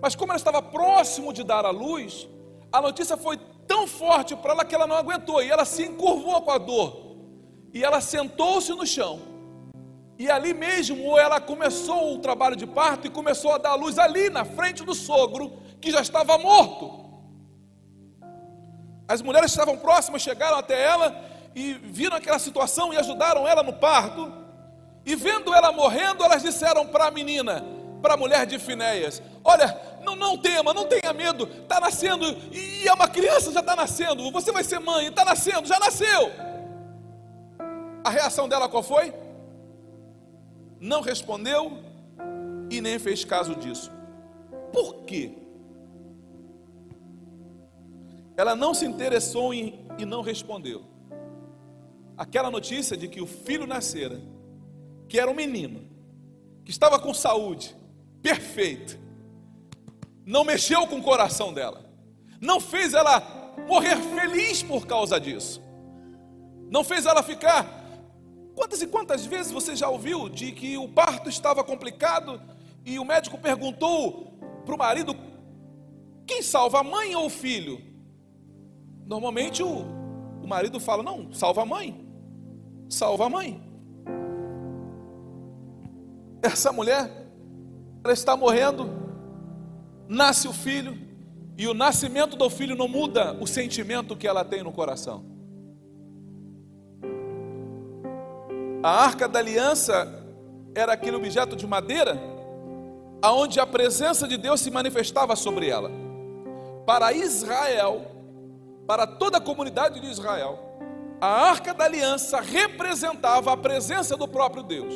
Mas 0.00 0.14
como 0.14 0.32
ela 0.32 0.36
estava 0.36 0.60
próximo 0.60 1.32
de 1.32 1.42
dar 1.42 1.64
à 1.64 1.70
luz, 1.70 2.28
a 2.70 2.80
notícia 2.80 3.16
foi 3.16 3.38
tão 3.66 3.86
forte 3.86 4.36
para 4.36 4.52
ela 4.52 4.64
que 4.64 4.74
ela 4.74 4.86
não 4.86 4.96
aguentou 4.96 5.42
e 5.42 5.50
ela 5.50 5.64
se 5.64 5.84
encurvou 5.84 6.42
com 6.42 6.50
a 6.50 6.58
dor 6.58 7.04
e 7.72 7.82
ela 7.82 8.00
sentou-se 8.00 8.70
no 8.72 8.86
chão. 8.86 9.20
E 10.18 10.30
ali 10.30 10.54
mesmo 10.54 11.18
ela 11.18 11.40
começou 11.40 12.14
o 12.14 12.18
trabalho 12.18 12.54
de 12.54 12.66
parto 12.66 13.06
e 13.06 13.10
começou 13.10 13.52
a 13.52 13.58
dar 13.58 13.70
a 13.70 13.74
luz 13.74 13.98
ali 13.98 14.30
na 14.30 14.44
frente 14.44 14.84
do 14.84 14.94
sogro, 14.94 15.58
que 15.80 15.90
já 15.90 16.00
estava 16.00 16.38
morto. 16.38 17.02
As 19.08 19.20
mulheres 19.20 19.50
estavam 19.50 19.76
próximas 19.76 20.22
chegaram 20.22 20.56
até 20.56 20.80
ela 20.80 21.20
e 21.54 21.74
viram 21.74 22.16
aquela 22.16 22.38
situação 22.38 22.92
e 22.92 22.96
ajudaram 22.96 23.46
ela 23.46 23.62
no 23.62 23.72
parto. 23.72 24.43
E 25.06 25.14
vendo 25.14 25.52
ela 25.52 25.70
morrendo, 25.72 26.24
elas 26.24 26.42
disseram 26.42 26.86
para 26.86 27.06
a 27.06 27.10
menina, 27.10 27.64
para 28.00 28.14
a 28.14 28.16
mulher 28.16 28.46
de 28.46 28.58
Finéias: 28.58 29.22
Olha, 29.42 29.78
não, 30.02 30.16
não 30.16 30.38
tema, 30.38 30.72
não 30.72 30.86
tenha 30.86 31.12
medo, 31.12 31.44
está 31.44 31.80
nascendo, 31.80 32.24
e 32.52 32.86
é 32.86 32.92
uma 32.92 33.08
criança, 33.08 33.52
já 33.52 33.60
está 33.60 33.76
nascendo, 33.76 34.30
você 34.30 34.52
vai 34.52 34.64
ser 34.64 34.78
mãe, 34.78 35.06
está 35.06 35.24
nascendo, 35.24 35.66
já 35.66 35.78
nasceu. 35.78 36.30
A 38.04 38.10
reação 38.10 38.48
dela 38.48 38.68
qual 38.68 38.82
foi? 38.82 39.14
Não 40.78 41.00
respondeu 41.00 41.82
e 42.70 42.80
nem 42.80 42.98
fez 42.98 43.24
caso 43.24 43.54
disso. 43.54 43.90
Por 44.72 45.04
quê? 45.04 45.32
Ela 48.36 48.54
não 48.54 48.74
se 48.74 48.84
interessou 48.84 49.54
em, 49.54 49.86
e 49.98 50.04
não 50.04 50.20
respondeu. 50.20 50.82
Aquela 52.16 52.50
notícia 52.50 52.96
de 52.96 53.08
que 53.08 53.20
o 53.20 53.26
filho 53.26 53.66
nascera, 53.66 54.20
que 55.08 55.18
era 55.18 55.30
um 55.30 55.34
menino, 55.34 55.88
que 56.64 56.70
estava 56.70 56.98
com 56.98 57.12
saúde, 57.12 57.76
perfeito, 58.22 58.98
não 60.24 60.44
mexeu 60.44 60.86
com 60.86 60.98
o 60.98 61.02
coração 61.02 61.52
dela, 61.52 61.84
não 62.40 62.60
fez 62.60 62.94
ela 62.94 63.54
morrer 63.68 63.96
feliz 63.96 64.62
por 64.62 64.86
causa 64.86 65.20
disso, 65.20 65.62
não 66.70 66.82
fez 66.82 67.06
ela 67.06 67.22
ficar 67.22 67.84
Quantas 68.54 68.80
e 68.82 68.86
quantas 68.86 69.26
vezes 69.26 69.50
você 69.50 69.74
já 69.74 69.88
ouviu 69.88 70.28
de 70.28 70.52
que 70.52 70.78
o 70.78 70.88
parto 70.88 71.28
estava 71.28 71.64
complicado 71.64 72.40
e 72.84 72.98
o 72.98 73.04
médico 73.04 73.36
perguntou 73.36 74.38
para 74.64 74.74
o 74.74 74.78
marido: 74.78 75.16
quem 76.26 76.40
salva, 76.40 76.80
a 76.80 76.84
mãe 76.84 77.16
ou 77.16 77.26
o 77.26 77.30
filho? 77.30 77.82
Normalmente 79.04 79.62
o, 79.62 79.84
o 80.42 80.46
marido 80.46 80.78
fala: 80.78 81.02
não, 81.02 81.32
salva 81.32 81.62
a 81.62 81.66
mãe, 81.66 82.08
salva 82.88 83.26
a 83.26 83.28
mãe. 83.28 83.60
Essa 86.44 86.70
mulher, 86.70 87.10
ela 88.04 88.12
está 88.12 88.36
morrendo, 88.36 88.86
nasce 90.06 90.46
o 90.46 90.52
filho, 90.52 90.94
e 91.56 91.66
o 91.66 91.72
nascimento 91.72 92.36
do 92.36 92.50
filho 92.50 92.76
não 92.76 92.86
muda 92.86 93.32
o 93.40 93.46
sentimento 93.46 94.14
que 94.14 94.28
ela 94.28 94.44
tem 94.44 94.62
no 94.62 94.70
coração. 94.70 95.24
A 98.82 98.90
arca 98.90 99.26
da 99.26 99.38
aliança 99.38 100.22
era 100.74 100.92
aquele 100.92 101.16
objeto 101.16 101.56
de 101.56 101.66
madeira 101.66 102.20
aonde 103.22 103.58
a 103.58 103.66
presença 103.66 104.28
de 104.28 104.36
Deus 104.36 104.60
se 104.60 104.70
manifestava 104.70 105.34
sobre 105.34 105.70
ela. 105.70 105.90
Para 106.84 107.14
Israel, 107.14 108.02
para 108.86 109.06
toda 109.06 109.38
a 109.38 109.40
comunidade 109.40 109.98
de 109.98 110.06
Israel, 110.08 110.58
a 111.18 111.26
arca 111.26 111.72
da 111.72 111.84
aliança 111.84 112.42
representava 112.42 113.50
a 113.50 113.56
presença 113.56 114.14
do 114.14 114.28
próprio 114.28 114.62
Deus. 114.62 114.92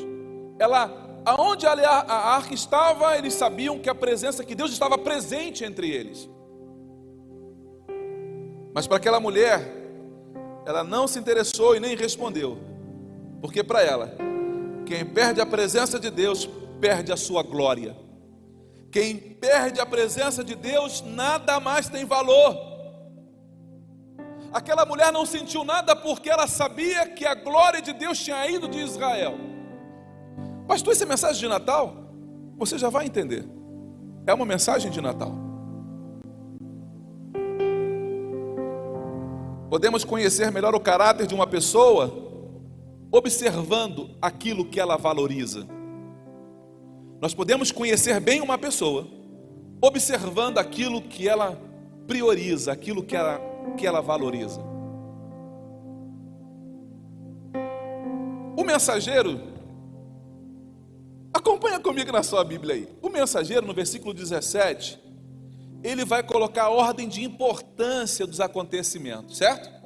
Ela, 0.58 1.07
aonde 1.28 1.66
a 1.66 1.72
arca 1.72 2.54
estava, 2.54 3.18
eles 3.18 3.34
sabiam 3.34 3.78
que 3.78 3.90
a 3.90 3.94
presença 3.94 4.44
que 4.44 4.54
Deus 4.54 4.72
estava 4.72 4.96
presente 4.96 5.62
entre 5.62 5.90
eles. 5.90 6.28
Mas 8.72 8.86
para 8.86 8.96
aquela 8.96 9.20
mulher, 9.20 9.60
ela 10.64 10.82
não 10.82 11.06
se 11.06 11.18
interessou 11.18 11.76
e 11.76 11.80
nem 11.80 11.94
respondeu. 11.94 12.58
Porque 13.42 13.62
para 13.62 13.82
ela, 13.82 14.16
quem 14.86 15.04
perde 15.04 15.40
a 15.40 15.46
presença 15.46 15.98
de 16.00 16.10
Deus, 16.10 16.48
perde 16.80 17.12
a 17.12 17.16
sua 17.16 17.42
glória. 17.42 17.94
Quem 18.90 19.18
perde 19.18 19.80
a 19.80 19.86
presença 19.86 20.42
de 20.42 20.54
Deus, 20.54 21.02
nada 21.02 21.60
mais 21.60 21.90
tem 21.90 22.06
valor. 22.06 22.56
Aquela 24.50 24.86
mulher 24.86 25.12
não 25.12 25.26
sentiu 25.26 25.62
nada 25.62 25.94
porque 25.94 26.30
ela 26.30 26.46
sabia 26.46 27.06
que 27.06 27.26
a 27.26 27.34
glória 27.34 27.82
de 27.82 27.92
Deus 27.92 28.18
tinha 28.18 28.48
ido 28.48 28.66
de 28.66 28.78
Israel. 28.78 29.57
Pastor, 30.68 30.92
essa 30.92 31.04
é 31.04 31.06
mensagem 31.06 31.40
de 31.40 31.48
Natal? 31.48 31.96
Você 32.58 32.76
já 32.76 32.90
vai 32.90 33.06
entender. 33.06 33.48
É 34.26 34.34
uma 34.34 34.44
mensagem 34.44 34.90
de 34.90 35.00
Natal. 35.00 35.32
Podemos 39.70 40.04
conhecer 40.04 40.52
melhor 40.52 40.74
o 40.74 40.80
caráter 40.80 41.26
de 41.26 41.34
uma 41.34 41.46
pessoa 41.46 42.12
observando 43.10 44.10
aquilo 44.20 44.66
que 44.66 44.78
ela 44.78 44.98
valoriza. 44.98 45.66
Nós 47.18 47.32
podemos 47.32 47.72
conhecer 47.72 48.20
bem 48.20 48.42
uma 48.42 48.58
pessoa 48.58 49.06
observando 49.80 50.58
aquilo 50.58 51.00
que 51.00 51.26
ela 51.26 51.58
prioriza, 52.06 52.72
aquilo 52.72 53.02
que 53.02 53.16
ela, 53.16 53.40
que 53.78 53.86
ela 53.86 54.02
valoriza. 54.02 54.60
O 58.54 58.64
mensageiro, 58.64 59.40
acompanha 61.38 61.80
comigo 61.80 62.12
na 62.12 62.22
sua 62.22 62.44
Bíblia 62.44 62.74
aí. 62.74 62.88
O 63.02 63.08
mensageiro, 63.08 63.66
no 63.66 63.74
versículo 63.74 64.12
17, 64.12 64.98
ele 65.82 66.04
vai 66.04 66.22
colocar 66.22 66.64
a 66.64 66.70
ordem 66.70 67.08
de 67.08 67.24
importância 67.24 68.26
dos 68.26 68.40
acontecimentos, 68.40 69.36
certo? 69.38 69.78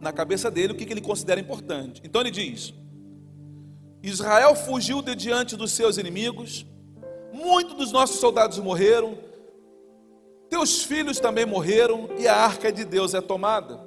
na 0.00 0.12
cabeça 0.12 0.50
dele 0.50 0.72
o 0.72 0.76
que 0.76 0.90
ele 0.90 1.00
considera 1.00 1.38
importante. 1.38 2.00
Então 2.02 2.22
ele 2.22 2.30
diz: 2.30 2.72
Israel 4.02 4.56
fugiu 4.56 5.02
de 5.02 5.14
diante 5.14 5.56
dos 5.56 5.72
seus 5.72 5.98
inimigos, 5.98 6.66
muitos 7.32 7.74
dos 7.74 7.92
nossos 7.92 8.18
soldados 8.18 8.58
morreram, 8.58 9.18
teus 10.48 10.82
filhos 10.82 11.20
também 11.20 11.44
morreram, 11.44 12.08
e 12.18 12.26
a 12.26 12.34
arca 12.34 12.72
de 12.72 12.84
Deus 12.84 13.14
é 13.14 13.20
tomada. 13.20 13.78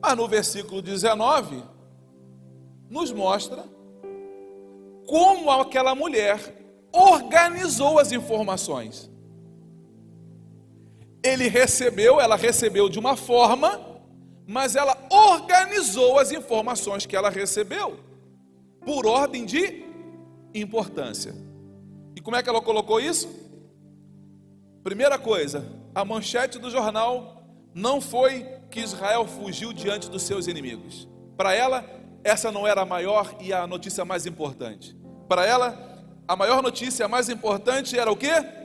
Mas 0.00 0.16
no 0.16 0.26
versículo 0.26 0.80
19, 0.80 1.62
nos 2.88 3.12
mostra 3.12 3.64
como 5.06 5.50
aquela 5.50 5.94
mulher 5.94 6.38
organizou 6.92 7.98
as 7.98 8.12
informações 8.12 9.12
ele 11.22 11.48
recebeu, 11.48 12.20
ela 12.20 12.36
recebeu 12.36 12.88
de 12.88 12.98
uma 12.98 13.16
forma, 13.16 13.80
mas 14.46 14.74
ela 14.74 14.96
organizou 15.08 16.18
as 16.18 16.32
informações 16.32 17.06
que 17.06 17.14
ela 17.14 17.30
recebeu 17.30 17.98
por 18.84 19.06
ordem 19.06 19.44
de 19.44 19.84
importância. 20.52 21.34
E 22.16 22.20
como 22.20 22.36
é 22.36 22.42
que 22.42 22.48
ela 22.48 22.60
colocou 22.60 23.00
isso? 23.00 23.28
Primeira 24.82 25.16
coisa, 25.18 25.64
a 25.94 26.04
manchete 26.04 26.58
do 26.58 26.70
jornal 26.70 27.46
não 27.72 28.00
foi 28.00 28.44
que 28.68 28.80
Israel 28.80 29.26
fugiu 29.26 29.72
diante 29.72 30.10
dos 30.10 30.24
seus 30.24 30.48
inimigos. 30.48 31.08
Para 31.36 31.54
ela, 31.54 31.84
essa 32.24 32.50
não 32.52 32.66
era 32.66 32.82
a 32.82 32.86
maior 32.86 33.34
e 33.40 33.52
a 33.52 33.66
notícia 33.66 34.04
mais 34.04 34.26
importante. 34.26 34.96
Para 35.28 35.46
ela, 35.46 36.04
a 36.26 36.36
maior 36.36 36.62
notícia, 36.62 37.06
a 37.06 37.08
mais 37.08 37.28
importante 37.28 37.98
era 37.98 38.10
o 38.10 38.16
quê? 38.16 38.62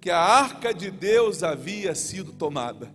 que 0.00 0.10
a 0.10 0.18
arca 0.18 0.72
de 0.72 0.90
Deus 0.90 1.42
havia 1.42 1.94
sido 1.94 2.32
tomada. 2.32 2.90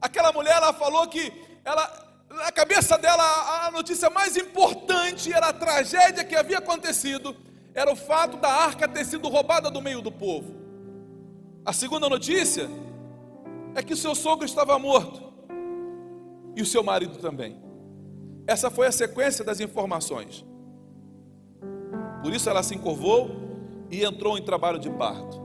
Aquela 0.00 0.32
mulher, 0.32 0.56
ela 0.56 0.72
falou 0.72 1.06
que 1.08 1.32
ela, 1.64 2.24
na 2.30 2.52
cabeça 2.52 2.96
dela, 2.96 3.66
a 3.66 3.70
notícia 3.72 4.08
mais 4.08 4.36
importante 4.36 5.32
era 5.32 5.48
a 5.48 5.52
tragédia 5.52 6.24
que 6.24 6.36
havia 6.36 6.58
acontecido, 6.58 7.36
era 7.74 7.92
o 7.92 7.96
fato 7.96 8.36
da 8.36 8.48
arca 8.48 8.88
ter 8.88 9.04
sido 9.04 9.28
roubada 9.28 9.70
do 9.70 9.82
meio 9.82 10.00
do 10.00 10.12
povo. 10.12 10.54
A 11.66 11.72
segunda 11.72 12.08
notícia 12.08 12.70
é 13.74 13.82
que 13.82 13.92
o 13.92 13.96
seu 13.96 14.14
sogro 14.14 14.46
estava 14.46 14.78
morto 14.78 15.32
e 16.56 16.62
o 16.62 16.66
seu 16.66 16.82
marido 16.82 17.18
também. 17.18 17.69
Essa 18.50 18.68
foi 18.68 18.88
a 18.88 18.90
sequência 18.90 19.44
das 19.44 19.60
informações. 19.60 20.44
Por 22.20 22.32
isso 22.32 22.50
ela 22.50 22.64
se 22.64 22.74
encurvou 22.74 23.30
e 23.88 24.04
entrou 24.04 24.36
em 24.36 24.42
trabalho 24.42 24.76
de 24.76 24.90
parto. 24.90 25.40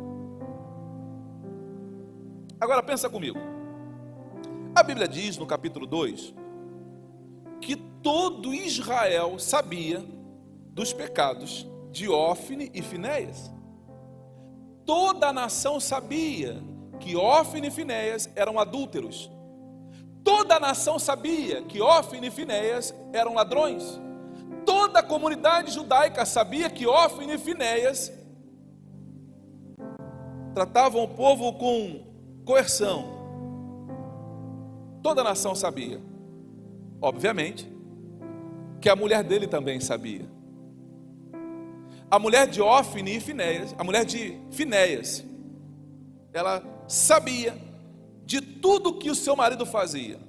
Agora 2.60 2.82
pensa 2.82 3.08
comigo. 3.08 3.38
A 4.74 4.82
Bíblia 4.82 5.08
diz 5.08 5.38
no 5.38 5.46
capítulo 5.46 5.86
2 5.86 6.34
que 7.62 7.76
todo 7.76 8.56
Israel 8.56 9.38
sabia 9.38 10.04
dos 10.72 10.92
pecados 10.92 11.68
de 11.92 12.10
Ófine 12.10 12.72
e 12.74 12.82
Finéias. 12.82 13.54
Toda 14.84 15.28
a 15.28 15.34
nação 15.34 15.80
sabia 15.80 16.60
que 17.00 17.16
Ófine 17.16 17.68
e 17.68 17.72
Finéias 17.72 18.28
eram 18.36 18.58
adúlteros. 18.58 19.30
Toda 20.25 20.55
a 20.55 20.60
nação 20.60 20.98
sabia 20.98 21.62
que 21.62 21.79
Ófine 21.79 22.27
e 22.27 22.32
Finéias 22.32 22.96
eram 23.13 23.36
ladrões. 23.36 24.01
Toda 24.65 25.00
a 25.00 25.03
comunidade 25.03 25.72
judaica 25.72 26.25
sabia 26.25 26.67
que 26.67 26.88
Ófine 26.88 27.36
e 27.36 27.38
Finéias 27.38 28.12
tratavam 30.55 31.03
o 31.03 31.08
povo 31.08 31.53
com 31.53 32.03
coerção. 32.44 33.05
Toda 35.03 35.22
a 35.22 35.24
nação 35.24 35.53
sabia. 35.53 36.01
Obviamente 37.00 37.72
que 38.82 38.89
a 38.89 38.96
mulher 38.96 39.24
dele 39.24 39.46
também 39.46 39.79
sabia. 39.79 40.25
A 42.10 42.17
mulher 42.17 42.48
de 42.48 42.63
Ófine 42.63 43.17
e 43.17 43.20
Finéias, 43.20 43.75
a 43.77 43.84
mulher 43.84 44.03
de 44.03 44.39
Finéias, 44.50 45.24
ela 46.34 46.63
sabia 46.88 47.65
de 48.25 48.41
tudo 48.41 48.98
que 48.98 49.10
o 49.10 49.15
seu 49.15 49.36
marido 49.36 49.65
fazia. 49.65 50.20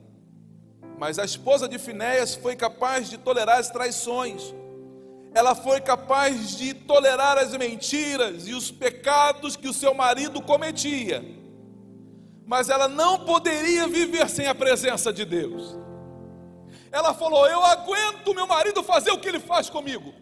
Mas 0.99 1.19
a 1.19 1.25
esposa 1.25 1.69
de 1.69 1.79
Finéias 1.79 2.35
foi 2.35 2.57
capaz 2.57 3.09
de 3.09 3.19
tolerar 3.19 3.59
as 3.59 3.71
traições. 3.71 4.55
Ela 5.35 5.55
foi 5.55 5.81
capaz 5.81 6.57
de 6.57 6.73
tolerar 6.73 7.37
as 7.37 7.55
mentiras 7.57 8.49
e 8.49 8.55
os 8.55 8.71
pecados 8.71 9.57
que 9.57 9.69
o 9.69 9.73
seu 9.73 9.93
marido 9.93 10.41
cometia. 10.41 11.23
Mas 12.47 12.71
ela 12.71 12.89
não 12.89 13.25
poderia 13.25 13.87
viver 13.89 14.29
sem 14.31 14.47
a 14.47 14.55
presença 14.55 15.13
de 15.13 15.25
Deus. 15.25 15.77
Ela 16.91 17.13
falou: 17.13 17.47
Eu 17.47 17.63
aguento 17.63 18.35
meu 18.35 18.47
marido 18.47 18.83
fazer 18.83 19.11
o 19.11 19.19
que 19.19 19.29
ele 19.29 19.41
faz 19.41 19.69
comigo. 19.69 20.15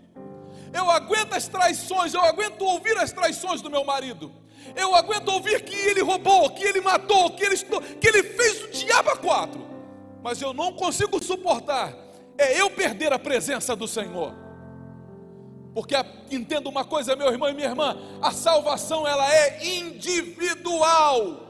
Eu 0.73 0.91
aguento 0.91 1.35
as 1.35 1.47
traições, 1.47 2.15
eu 2.15 2.21
aguento 2.21 2.63
ouvir 2.63 2.97
as 2.99 3.13
traições 3.13 3.63
do 3.63 3.71
meu 3.71 3.85
marido. 3.85 4.33
Eu 4.77 4.95
aguento 4.95 5.29
ouvir 5.29 5.63
que 5.63 5.75
ele 5.75 6.03
roubou, 6.03 6.51
que 6.51 6.65
ele 6.65 6.81
matou, 6.81 7.31
que 7.31 7.45
ele, 7.45 7.57
que 7.57 8.09
ele 8.09 8.23
fez 8.23 8.65
o 8.65 8.69
diabo 8.69 9.11
a 9.11 9.17
quatro. 9.17 9.65
Mas 10.23 10.41
eu 10.41 10.53
não 10.53 10.73
consigo 10.73 11.23
suportar 11.23 12.05
é 12.37 12.61
eu 12.61 12.71
perder 12.71 13.13
a 13.13 13.19
presença 13.19 13.75
do 13.77 13.87
Senhor. 13.87 14.35
Porque 15.75 15.95
entenda 16.31 16.69
uma 16.69 16.85
coisa, 16.85 17.17
meu 17.17 17.29
irmão 17.31 17.49
e 17.49 17.55
minha 17.55 17.69
irmã, 17.69 17.97
a 18.23 18.31
salvação 18.31 19.07
ela 19.07 19.33
é 19.33 19.65
individual. 19.65 21.41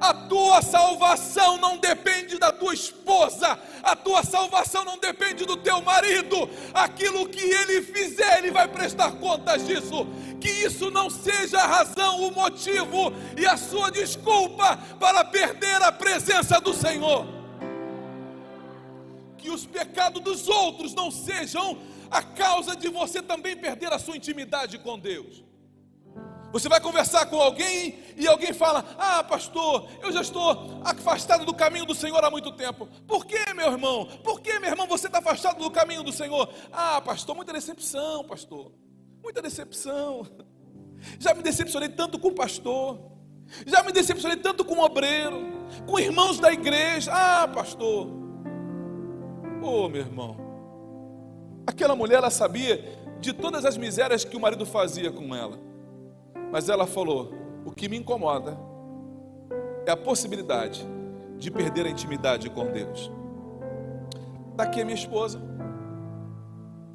A 0.00 0.14
tua 0.14 0.62
salvação 0.62 1.58
não 1.58 1.76
depende 1.76 2.38
da 2.38 2.52
tua 4.10 4.24
salvação 4.24 4.84
não 4.84 4.98
depende 4.98 5.44
do 5.44 5.56
teu 5.56 5.80
marido. 5.82 6.50
Aquilo 6.74 7.28
que 7.28 7.40
ele 7.40 7.80
fizer, 7.80 8.38
ele 8.38 8.50
vai 8.50 8.66
prestar 8.66 9.12
contas 9.12 9.64
disso. 9.64 10.04
Que 10.40 10.50
isso 10.50 10.90
não 10.90 11.08
seja 11.08 11.58
a 11.60 11.66
razão, 11.66 12.22
o 12.26 12.32
motivo 12.32 13.12
e 13.38 13.46
a 13.46 13.56
sua 13.56 13.88
desculpa 13.88 14.76
para 14.98 15.24
perder 15.24 15.80
a 15.82 15.92
presença 15.92 16.60
do 16.60 16.74
Senhor. 16.74 17.24
Que 19.38 19.48
os 19.48 19.64
pecados 19.64 20.20
dos 20.20 20.48
outros 20.48 20.92
não 20.92 21.12
sejam 21.12 21.78
a 22.10 22.20
causa 22.20 22.74
de 22.74 22.88
você 22.88 23.22
também 23.22 23.56
perder 23.56 23.92
a 23.92 23.98
sua 23.98 24.16
intimidade 24.16 24.76
com 24.78 24.98
Deus. 24.98 25.44
Você 26.52 26.68
vai 26.68 26.80
conversar 26.80 27.26
com 27.26 27.40
alguém 27.40 27.98
e 28.16 28.26
alguém 28.26 28.52
fala: 28.52 28.84
Ah, 28.98 29.22
pastor, 29.22 29.88
eu 30.02 30.12
já 30.12 30.20
estou 30.20 30.80
afastado 30.84 31.44
do 31.44 31.54
caminho 31.54 31.86
do 31.86 31.94
Senhor 31.94 32.22
há 32.24 32.30
muito 32.30 32.52
tempo. 32.52 32.88
Por 33.06 33.24
que, 33.24 33.52
meu 33.54 33.70
irmão? 33.70 34.06
Por 34.24 34.40
que, 34.40 34.58
meu 34.58 34.70
irmão, 34.70 34.86
você 34.86 35.06
está 35.06 35.18
afastado 35.18 35.58
do 35.58 35.70
caminho 35.70 36.02
do 36.02 36.12
Senhor? 36.12 36.52
Ah, 36.72 37.00
pastor, 37.00 37.36
muita 37.36 37.52
decepção, 37.52 38.24
pastor. 38.24 38.72
Muita 39.22 39.40
decepção. 39.40 40.26
Já 41.18 41.34
me 41.34 41.42
decepcionei 41.42 41.88
tanto 41.88 42.18
com 42.18 42.28
o 42.28 42.34
pastor. 42.34 42.98
Já 43.66 43.82
me 43.82 43.90
decepcionei 43.90 44.36
tanto 44.36 44.64
com 44.64 44.76
o 44.76 44.84
obreiro, 44.84 45.48
com 45.86 45.98
irmãos 45.98 46.38
da 46.38 46.52
igreja. 46.52 47.10
Ah, 47.12 47.48
pastor. 47.48 48.06
Oh, 49.62 49.88
meu 49.88 50.00
irmão. 50.00 50.36
Aquela 51.66 51.96
mulher, 51.96 52.16
ela 52.16 52.30
sabia 52.30 53.00
de 53.20 53.32
todas 53.32 53.64
as 53.64 53.76
misérias 53.76 54.24
que 54.24 54.36
o 54.36 54.40
marido 54.40 54.64
fazia 54.64 55.10
com 55.10 55.34
ela. 55.34 55.69
Mas 56.52 56.68
ela 56.68 56.86
falou: 56.86 57.32
o 57.64 57.70
que 57.70 57.88
me 57.88 57.96
incomoda 57.96 58.58
é 59.86 59.90
a 59.90 59.96
possibilidade 59.96 60.86
de 61.38 61.50
perder 61.50 61.86
a 61.86 61.90
intimidade 61.90 62.50
com 62.50 62.70
Deus. 62.70 63.10
Está 64.50 64.64
aqui 64.64 64.80
a 64.80 64.84
minha 64.84 64.96
esposa. 64.96 65.40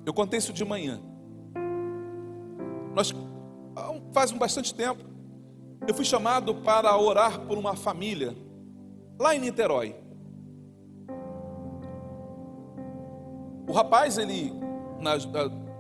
Eu 0.06 0.14
contei 0.14 0.38
isso 0.38 0.54
de 0.54 0.64
manhã. 0.64 1.02
Nós, 2.94 3.14
faz 4.14 4.32
um 4.32 4.38
bastante 4.38 4.74
tempo, 4.74 5.04
eu 5.88 5.94
fui 5.94 6.06
chamado 6.06 6.56
para 6.56 6.96
orar 6.98 7.42
por 7.42 7.58
uma 7.58 7.76
família 7.76 8.36
lá 9.20 9.36
em 9.36 9.40
Niterói. 9.40 9.96
O 13.68 13.72
rapaz, 13.72 14.18
ele, 14.18 14.54
na, 15.00 15.18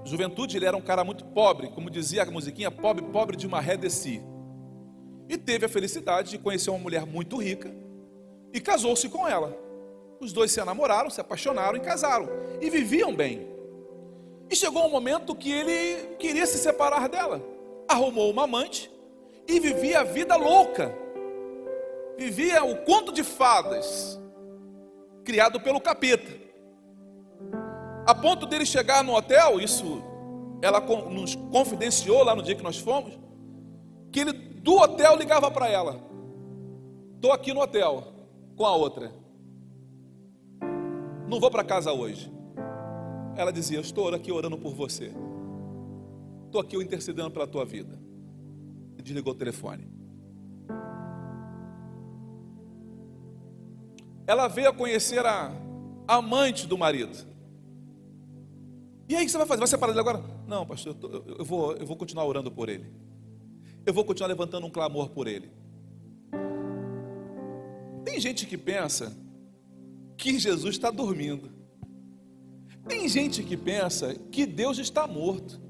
juventude 0.05 0.57
ele 0.57 0.65
era 0.65 0.77
um 0.77 0.81
cara 0.81 1.03
muito 1.03 1.25
pobre, 1.25 1.69
como 1.69 1.89
dizia 1.89 2.23
a 2.23 2.25
musiquinha, 2.25 2.69
pobre, 2.69 3.03
pobre 3.05 3.35
de 3.35 3.47
uma 3.47 3.59
ré 3.59 3.75
de 3.75 3.89
si. 3.89 4.21
E 5.27 5.37
teve 5.37 5.65
a 5.65 5.69
felicidade 5.69 6.29
de 6.29 6.37
conhecer 6.37 6.69
uma 6.69 6.79
mulher 6.79 7.05
muito 7.05 7.37
rica 7.37 7.73
e 8.53 8.61
casou-se 8.61 9.09
com 9.09 9.27
ela. 9.27 9.57
Os 10.19 10.31
dois 10.31 10.51
se 10.51 10.59
enamoraram, 10.59 11.09
se 11.09 11.19
apaixonaram 11.19 11.75
e 11.75 11.81
casaram. 11.81 12.29
E 12.61 12.69
viviam 12.69 13.13
bem. 13.13 13.47
E 14.49 14.55
chegou 14.55 14.85
um 14.85 14.89
momento 14.89 15.35
que 15.35 15.51
ele 15.51 16.15
queria 16.17 16.45
se 16.45 16.57
separar 16.57 17.09
dela. 17.09 17.41
Arrumou 17.87 18.31
uma 18.31 18.43
amante 18.43 18.89
e 19.47 19.59
vivia 19.59 19.99
a 19.99 20.03
vida 20.03 20.35
louca. 20.35 20.95
Vivia 22.17 22.63
o 22.63 22.77
conto 22.85 23.11
de 23.11 23.23
fadas, 23.23 24.19
criado 25.23 25.59
pelo 25.59 25.81
capeta. 25.81 26.44
A 28.05 28.13
ponto 28.13 28.45
dele 28.45 28.65
chegar 28.65 29.03
no 29.03 29.15
hotel, 29.15 29.59
isso 29.59 30.03
ela 30.61 30.79
nos 30.79 31.35
confidenciou 31.35 32.23
lá 32.23 32.35
no 32.35 32.43
dia 32.43 32.55
que 32.55 32.63
nós 32.63 32.77
fomos, 32.77 33.17
que 34.11 34.19
ele 34.19 34.33
do 34.33 34.75
hotel 34.75 35.15
ligava 35.15 35.49
para 35.49 35.67
ela: 35.67 35.99
Estou 37.15 37.31
aqui 37.31 37.53
no 37.53 37.61
hotel 37.61 38.03
com 38.55 38.65
a 38.65 38.75
outra, 38.75 39.11
não 41.27 41.39
vou 41.39 41.49
para 41.49 41.63
casa 41.63 41.91
hoje. 41.91 42.31
Ela 43.35 43.51
dizia: 43.51 43.79
Estou 43.79 44.13
aqui 44.13 44.31
orando 44.31 44.57
por 44.57 44.73
você, 44.73 45.11
estou 46.45 46.61
aqui 46.61 46.77
intercedendo 46.77 47.31
pela 47.31 47.47
tua 47.47 47.65
vida. 47.65 47.99
E 48.97 49.01
desligou 49.01 49.33
o 49.33 49.35
telefone. 49.35 49.89
Ela 54.27 54.47
veio 54.47 54.69
a 54.69 54.73
conhecer 54.73 55.25
a 55.25 55.51
amante 56.07 56.65
do 56.65 56.77
marido. 56.77 57.34
E 59.07 59.15
aí 59.15 59.23
o 59.23 59.25
que 59.25 59.31
você 59.31 59.37
vai 59.37 59.47
fazer? 59.47 59.59
Vai 59.59 59.67
separar 59.67 59.91
ele 59.91 59.99
agora? 59.99 60.23
Não, 60.47 60.65
pastor, 60.65 60.93
eu, 60.93 60.95
tô, 60.95 61.23
eu, 61.39 61.45
vou, 61.45 61.73
eu 61.73 61.85
vou 61.85 61.95
continuar 61.95 62.25
orando 62.25 62.51
por 62.51 62.69
ele. 62.69 62.85
Eu 63.85 63.93
vou 63.93 64.03
continuar 64.03 64.27
levantando 64.29 64.65
um 64.65 64.69
clamor 64.69 65.09
por 65.09 65.27
ele. 65.27 65.51
Tem 68.03 68.19
gente 68.19 68.45
que 68.45 68.57
pensa 68.57 69.15
que 70.17 70.39
Jesus 70.39 70.75
está 70.75 70.89
dormindo. 70.89 71.51
Tem 72.87 73.07
gente 73.07 73.43
que 73.43 73.55
pensa 73.55 74.15
que 74.31 74.45
Deus 74.45 74.77
está 74.79 75.07
morto. 75.07 75.61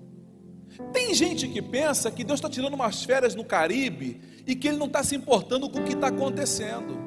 Tem 0.91 1.13
gente 1.13 1.48
que 1.48 1.62
pensa 1.62 2.12
que 2.12 2.24
Deus 2.24 2.39
está 2.39 2.50
tirando 2.50 2.74
umas 2.74 3.04
férias 3.04 3.36
no 3.36 3.43
Caribe 3.43 4.21
e 4.45 4.56
que 4.56 4.67
Ele 4.67 4.78
não 4.78 4.88
está 4.88 5.04
se 5.04 5.15
importando 5.15 5.69
com 5.69 5.80
o 5.80 5.84
que 5.84 5.93
está 5.93 6.08
acontecendo. 6.08 6.98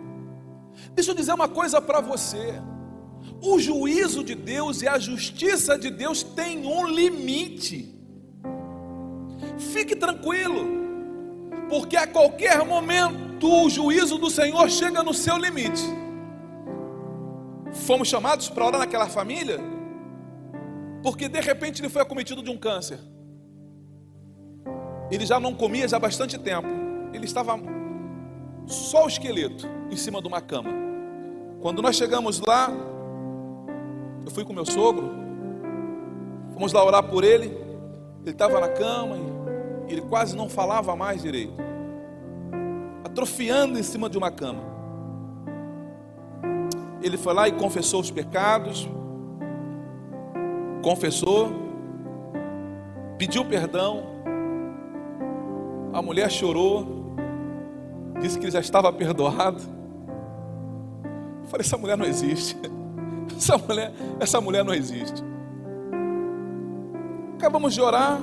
Deixa 0.94 1.10
eu 1.10 1.14
dizer 1.14 1.32
uma 1.32 1.48
coisa 1.48 1.80
para 1.80 2.00
você. 2.00 2.54
O 3.40 3.58
juízo 3.58 4.24
de 4.24 4.34
Deus 4.34 4.82
e 4.82 4.88
a 4.88 4.98
justiça 4.98 5.78
de 5.78 5.90
Deus 5.90 6.22
têm 6.22 6.66
um 6.66 6.86
limite. 6.86 7.94
Fique 9.58 9.94
tranquilo. 9.96 10.76
porque 11.68 11.96
a 11.96 12.06
qualquer 12.06 12.64
momento 12.64 13.46
o 13.46 13.68
juízo 13.68 14.18
do 14.18 14.30
Senhor 14.30 14.68
chega 14.70 15.02
no 15.02 15.12
seu 15.12 15.36
limite. 15.36 15.82
Fomos 17.72 18.08
chamados 18.08 18.48
para 18.48 18.64
orar 18.64 18.80
naquela 18.80 19.06
família, 19.06 19.58
porque 21.02 21.28
de 21.28 21.40
repente 21.40 21.80
ele 21.80 21.88
foi 21.88 22.02
acometido 22.02 22.42
de 22.42 22.50
um 22.50 22.56
câncer. 22.56 22.98
Ele 25.10 25.24
já 25.24 25.38
não 25.38 25.54
comia 25.54 25.86
já 25.86 25.96
há 25.96 26.00
bastante 26.00 26.38
tempo. 26.38 26.68
Ele 27.12 27.24
estava 27.24 27.58
só 28.66 29.04
o 29.04 29.08
esqueleto 29.08 29.66
em 29.90 29.96
cima 29.96 30.20
de 30.20 30.28
uma 30.28 30.40
cama. 30.40 30.70
Quando 31.60 31.82
nós 31.82 31.96
chegamos 31.96 32.40
lá, 32.40 32.70
eu 34.28 34.30
fui 34.30 34.44
com 34.44 34.52
meu 34.52 34.66
sogro, 34.66 35.10
fomos 36.52 36.70
lá 36.74 36.84
orar 36.84 37.02
por 37.02 37.24
ele. 37.24 37.46
Ele 38.22 38.30
estava 38.30 38.60
na 38.60 38.68
cama 38.68 39.16
e 39.88 39.92
ele 39.92 40.02
quase 40.02 40.36
não 40.36 40.50
falava 40.50 40.94
mais 40.94 41.22
direito, 41.22 41.54
atrofiando 43.02 43.78
em 43.78 43.82
cima 43.82 44.10
de 44.10 44.18
uma 44.18 44.30
cama. 44.30 44.60
Ele 47.00 47.16
foi 47.16 47.32
lá 47.32 47.48
e 47.48 47.52
confessou 47.52 48.00
os 48.00 48.10
pecados, 48.10 48.86
confessou, 50.82 51.50
pediu 53.16 53.46
perdão 53.46 54.02
a 55.90 56.02
mulher 56.02 56.30
chorou, 56.30 57.14
disse 58.20 58.38
que 58.38 58.50
já 58.50 58.60
estava 58.60 58.92
perdoado. 58.92 59.62
Eu 61.44 61.48
falei: 61.48 61.64
essa 61.64 61.78
mulher 61.78 61.96
não 61.96 62.04
existe. 62.04 62.58
Essa 63.36 63.58
mulher, 63.58 63.92
essa 64.20 64.40
mulher 64.40 64.64
não 64.64 64.74
existe. 64.74 65.22
Acabamos 67.36 67.72
de 67.72 67.80
orar, 67.80 68.20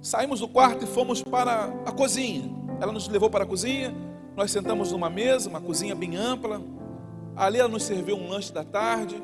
saímos 0.00 0.40
do 0.40 0.48
quarto 0.48 0.84
e 0.84 0.86
fomos 0.86 1.22
para 1.22 1.72
a 1.84 1.92
cozinha. 1.92 2.50
Ela 2.80 2.92
nos 2.92 3.06
levou 3.08 3.28
para 3.28 3.44
a 3.44 3.46
cozinha, 3.46 3.94
nós 4.36 4.50
sentamos 4.50 4.92
numa 4.92 5.10
mesa, 5.10 5.48
uma 5.48 5.60
cozinha 5.60 5.94
bem 5.94 6.16
ampla. 6.16 6.60
Ali 7.36 7.58
ela 7.58 7.68
nos 7.68 7.82
serviu 7.82 8.16
um 8.16 8.28
lanche 8.28 8.52
da 8.52 8.64
tarde. 8.64 9.22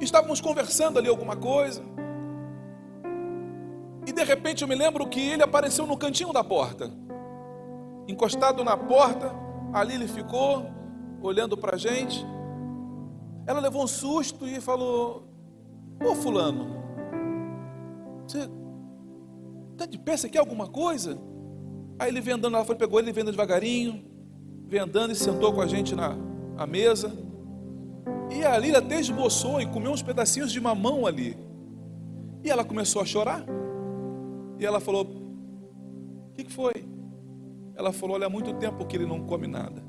Estávamos 0.00 0.40
conversando 0.40 0.98
ali 0.98 1.08
alguma 1.08 1.36
coisa. 1.36 1.82
E 4.06 4.12
de 4.12 4.24
repente 4.24 4.62
eu 4.62 4.68
me 4.68 4.74
lembro 4.74 5.06
que 5.06 5.20
ele 5.20 5.42
apareceu 5.42 5.86
no 5.86 5.96
cantinho 5.96 6.32
da 6.32 6.42
porta. 6.42 6.90
Encostado 8.06 8.62
na 8.62 8.76
porta, 8.76 9.32
ali 9.72 9.94
ele 9.94 10.08
ficou, 10.08 10.66
olhando 11.22 11.56
para 11.56 11.76
a 11.76 11.78
gente. 11.78 12.26
Ela 13.46 13.60
levou 13.60 13.84
um 13.84 13.86
susto 13.86 14.46
e 14.46 14.60
falou: 14.60 15.24
Ô 16.04 16.14
Fulano, 16.14 16.82
você 18.26 18.48
está 19.72 19.86
de 19.86 19.98
pé? 19.98 20.16
Você 20.16 20.28
quer 20.28 20.38
alguma 20.38 20.66
coisa? 20.66 21.18
Aí 21.98 22.08
ele 22.08 22.20
vem 22.20 22.34
andando, 22.34 22.56
ela 22.56 22.64
foi, 22.64 22.74
pegou 22.74 22.98
ele, 22.98 23.12
vendo 23.12 23.30
devagarinho, 23.30 24.04
vem 24.66 24.80
andando 24.80 25.12
e 25.12 25.14
sentou 25.14 25.52
com 25.52 25.60
a 25.60 25.66
gente 25.66 25.94
na 25.94 26.16
a 26.56 26.66
mesa. 26.66 27.12
E 28.30 28.44
ali 28.44 28.68
ele 28.68 28.76
até 28.76 28.98
esboçou 28.98 29.60
e 29.60 29.66
comeu 29.66 29.92
uns 29.92 30.02
pedacinhos 30.02 30.50
de 30.50 30.60
mamão 30.60 31.06
ali. 31.06 31.36
E 32.42 32.50
ela 32.50 32.64
começou 32.64 33.02
a 33.02 33.04
chorar. 33.04 33.44
E 34.58 34.64
ela 34.64 34.80
falou: 34.80 35.02
O 35.04 36.32
que, 36.34 36.44
que 36.44 36.52
foi? 36.52 36.72
Ela 37.74 37.92
falou: 37.92 38.16
Olha, 38.16 38.26
há 38.26 38.30
muito 38.30 38.52
tempo 38.54 38.86
que 38.86 38.96
ele 38.96 39.06
não 39.06 39.24
come 39.24 39.46
nada. 39.46 39.82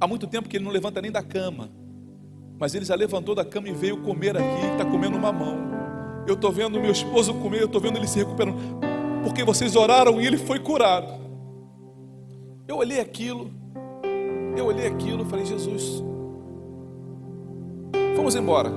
Há 0.00 0.06
muito 0.06 0.26
tempo 0.26 0.48
que 0.48 0.56
ele 0.56 0.64
não 0.64 0.72
levanta 0.72 1.00
nem 1.00 1.10
da 1.10 1.22
cama. 1.22 1.70
Mas 2.58 2.74
ele 2.74 2.84
já 2.84 2.94
levantou 2.94 3.34
da 3.34 3.44
cama 3.44 3.68
e 3.68 3.72
veio 3.72 4.02
comer 4.02 4.36
aqui, 4.36 4.66
está 4.72 4.84
comendo 4.84 5.16
uma 5.16 5.32
mão. 5.32 5.58
Eu 6.26 6.34
estou 6.34 6.50
vendo 6.52 6.80
meu 6.80 6.90
esposo 6.90 7.34
comer, 7.34 7.60
eu 7.60 7.66
estou 7.66 7.80
vendo 7.80 7.98
ele 7.98 8.06
se 8.06 8.18
recuperando. 8.18 8.56
Porque 9.22 9.44
vocês 9.44 9.76
oraram 9.76 10.20
e 10.20 10.26
ele 10.26 10.38
foi 10.38 10.58
curado. 10.58 11.12
Eu 12.66 12.76
olhei 12.76 13.00
aquilo, 13.00 13.50
eu 14.56 14.66
olhei 14.66 14.86
aquilo 14.86 15.22
e 15.24 15.28
falei, 15.28 15.44
Jesus, 15.44 16.02
vamos 18.16 18.34
embora. 18.34 18.72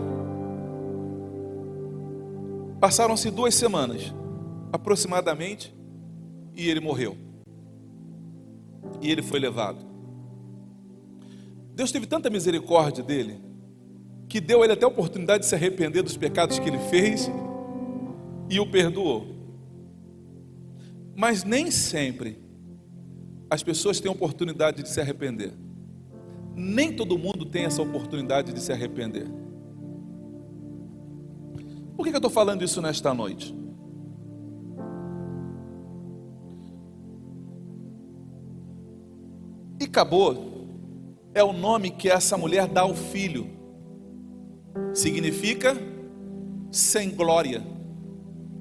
Passaram-se 2.80 3.32
duas 3.32 3.56
semanas 3.56 4.14
aproximadamente, 4.72 5.76
e 6.56 6.70
ele 6.70 6.80
morreu. 6.80 7.16
E 9.02 9.12
ele 9.12 9.22
foi 9.22 9.40
levado. 9.40 9.86
Deus 11.74 11.92
teve 11.92 12.08
tanta 12.08 12.30
misericórdia 12.30 13.04
dele, 13.04 13.40
que 14.28 14.42
deu 14.42 14.62
a 14.62 14.66
ele 14.66 14.74
até 14.74 14.86
a 14.86 14.90
oportunidade 14.90 15.44
de 15.44 15.50
se 15.50 15.56
arrepender 15.56 16.04
dos 16.04 16.18
pecados 16.18 16.60
que 16.60 16.68
ele 16.68 16.80
fez 16.80 17.30
e 18.50 18.60
o 18.60 18.70
perdoou. 18.70 19.36
Mas 21.16 21.44
nem 21.44 21.72
sempre 21.72 22.40
as 23.50 23.64
pessoas 23.64 24.00
têm 24.00 24.12
oportunidade 24.12 24.84
de 24.84 24.90
se 24.90 25.00
arrepender. 25.00 25.54
Nem 26.56 26.94
todo 26.94 27.18
mundo 27.18 27.46
tem 27.46 27.66
essa 27.66 27.82
oportunidade 27.82 28.52
de 28.52 28.60
se 28.60 28.72
arrepender. 28.72 29.28
Por 31.96 32.04
que 32.04 32.12
eu 32.12 32.18
estou 32.18 32.30
falando 32.30 32.64
isso 32.64 32.82
nesta 32.82 33.14
noite? 33.14 33.56
Icabô 39.80 40.36
é 41.34 41.44
o 41.44 41.54
nome 41.54 41.92
que 41.92 42.10
essa 42.10 42.38
mulher 42.38 42.68
dá 42.68 42.82
ao 42.82 42.94
filho. 42.94 43.57
Significa 44.94 45.76
sem 46.72 47.12
glória 47.12 47.64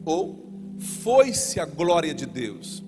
ou 0.04 0.46
foi-se 0.78 1.58
a 1.58 1.64
glória 1.64 2.14
de 2.14 2.26
Deus. 2.26 2.84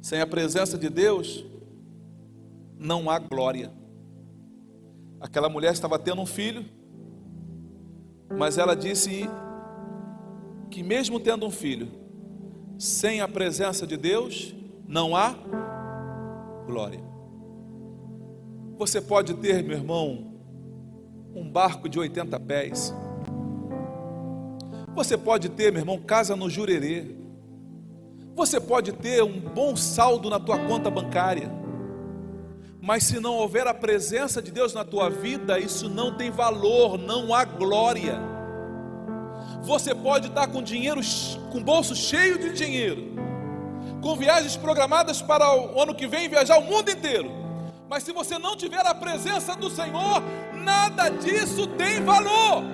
Sem 0.00 0.20
a 0.20 0.26
presença 0.26 0.76
de 0.76 0.88
Deus 0.88 1.44
não 2.78 3.08
há 3.08 3.18
glória. 3.18 3.72
Aquela 5.20 5.48
mulher 5.48 5.72
estava 5.72 5.98
tendo 5.98 6.20
um 6.20 6.26
filho, 6.26 6.64
mas 8.36 8.58
ela 8.58 8.74
disse 8.74 9.28
que 10.70 10.82
mesmo 10.82 11.20
tendo 11.20 11.46
um 11.46 11.50
filho, 11.50 11.88
sem 12.78 13.20
a 13.20 13.28
presença 13.28 13.86
de 13.86 13.96
Deus, 13.96 14.54
não 14.86 15.14
há 15.14 15.34
glória. 16.66 17.00
Você 18.76 19.00
pode 19.00 19.34
ter, 19.34 19.62
meu 19.62 19.76
irmão, 19.76 20.31
um 21.34 21.50
barco 21.50 21.88
de 21.88 21.98
80 21.98 22.38
pés. 22.40 22.94
Você 24.94 25.16
pode 25.16 25.48
ter, 25.48 25.72
meu 25.72 25.80
irmão, 25.80 25.98
casa 25.98 26.36
no 26.36 26.50
Jurerê. 26.50 27.16
Você 28.34 28.60
pode 28.60 28.92
ter 28.92 29.22
um 29.22 29.40
bom 29.40 29.74
saldo 29.74 30.28
na 30.28 30.38
tua 30.38 30.58
conta 30.58 30.90
bancária. 30.90 31.50
Mas 32.80 33.04
se 33.04 33.20
não 33.20 33.34
houver 33.34 33.66
a 33.66 33.72
presença 33.72 34.42
de 34.42 34.50
Deus 34.50 34.74
na 34.74 34.84
tua 34.84 35.08
vida, 35.08 35.58
isso 35.58 35.88
não 35.88 36.16
tem 36.16 36.30
valor, 36.30 36.98
não 36.98 37.32
há 37.32 37.44
glória. 37.44 38.20
Você 39.62 39.94
pode 39.94 40.26
estar 40.26 40.48
com 40.48 40.62
dinheiro, 40.62 41.00
com 41.50 41.62
bolso 41.62 41.94
cheio 41.94 42.38
de 42.38 42.52
dinheiro, 42.52 43.14
com 44.00 44.16
viagens 44.16 44.56
programadas 44.56 45.22
para 45.22 45.54
o 45.54 45.80
ano 45.80 45.94
que 45.94 46.08
vem, 46.08 46.28
viajar 46.28 46.58
o 46.58 46.64
mundo 46.64 46.90
inteiro. 46.90 47.41
Mas 47.92 48.04
se 48.04 48.10
você 48.10 48.38
não 48.38 48.56
tiver 48.56 48.86
a 48.86 48.94
presença 48.94 49.54
do 49.54 49.68
Senhor, 49.68 50.22
nada 50.54 51.10
disso 51.10 51.66
tem 51.66 52.02
valor. 52.02 52.64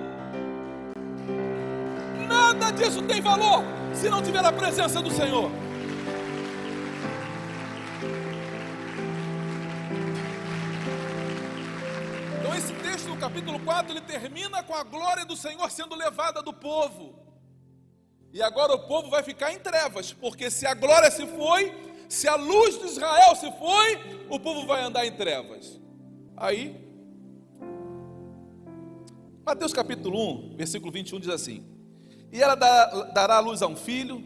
Nada 2.29 2.71
disso 2.71 3.03
tem 3.03 3.21
valor 3.21 3.65
se 3.93 4.09
não 4.09 4.23
tiver 4.23 4.45
a 4.45 4.53
presença 4.53 5.03
do 5.03 5.11
Senhor. 5.11 5.51
Então, 12.39 12.55
esse 12.55 12.73
texto, 12.75 13.09
no 13.09 13.17
capítulo 13.17 13.59
4, 13.59 13.93
ele 13.95 14.01
termina 14.03 14.63
com 14.63 14.77
a 14.77 14.85
glória 14.85 15.25
do 15.25 15.37
Senhor 15.37 15.69
sendo 15.69 15.97
levada 15.97 16.41
do 16.45 16.53
povo. 16.53 17.19
E 18.33 18.41
agora 18.41 18.73
o 18.73 18.87
povo 18.87 19.11
vai 19.11 19.25
ficar 19.25 19.53
em 19.53 19.59
trevas, 19.59 20.13
porque 20.13 20.49
se 20.49 20.65
a 20.65 20.75
glória 20.75 21.11
se 21.11 21.27
foi, 21.27 21.88
se 22.09 22.27
a 22.27 22.37
luz 22.37 22.79
de 22.79 22.87
Israel 22.87 23.37
se 23.37 23.51
foi, 23.53 23.99
o 24.31 24.41
povo 24.41 24.67
vai 24.67 24.83
andar 24.83 25.07
em 25.07 25.13
trevas. 25.13 25.79
Aí, 26.37 26.75
Mateus 29.45 29.73
capítulo 29.73 30.51
1, 30.53 30.57
versículo 30.57 30.91
21 30.93 31.21
diz 31.21 31.29
assim: 31.29 31.65
E 32.33 32.41
ela 32.41 32.55
dará 32.55 33.41
luz 33.41 33.63
a 33.63 33.67
um 33.67 33.77
filho, 33.77 34.25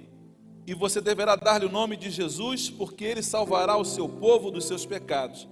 e 0.67 0.75
você 0.75 1.01
deverá 1.01 1.35
dar-lhe 1.35 1.67
o 1.67 1.73
nome 1.73 1.97
de 1.97 2.11
Jesus, 2.11 2.71
porque 2.71 3.05
ele 3.05 3.23
salvará 3.23 3.77
o 3.77 3.85
seu 3.85 4.09
povo 4.09 4.51
dos 4.51 4.65
seus 4.65 4.87
pecados. 4.87 5.49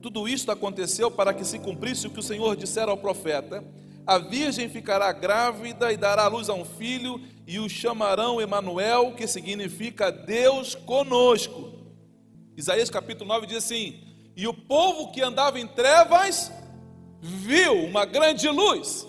Tudo 0.00 0.28
isto 0.28 0.52
aconteceu 0.52 1.10
para 1.10 1.34
que 1.34 1.44
se 1.44 1.58
cumprisse 1.58 2.06
o 2.06 2.10
que 2.10 2.20
o 2.20 2.22
Senhor 2.22 2.56
dissera 2.56 2.92
ao 2.92 2.96
profeta: 2.96 3.64
A 4.06 4.18
virgem 4.18 4.68
ficará 4.68 5.10
grávida 5.12 5.92
e 5.92 5.96
dará 5.96 6.28
luz 6.28 6.48
a 6.48 6.54
um 6.54 6.64
filho 6.64 7.20
e 7.44 7.58
o 7.58 7.68
chamarão 7.68 8.40
Emanuel, 8.40 9.14
que 9.14 9.26
significa 9.26 10.12
Deus 10.12 10.76
conosco. 10.76 11.72
Isaías 12.56 12.88
capítulo 12.88 13.28
9 13.28 13.48
diz 13.48 13.56
assim: 13.58 14.00
E 14.36 14.46
o 14.46 14.54
povo 14.54 15.10
que 15.10 15.22
andava 15.22 15.58
em 15.58 15.66
trevas 15.66 16.52
viu 17.20 17.84
uma 17.84 18.04
grande 18.04 18.48
luz. 18.48 19.06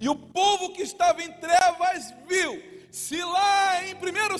E 0.00 0.08
o 0.08 0.16
povo 0.16 0.72
que 0.72 0.82
estava 0.82 1.22
em 1.22 1.32
trevas 1.32 2.12
viu. 2.28 2.60
Se 2.90 3.22
lá 3.22 3.28
em 3.28 3.28
1 3.28 3.39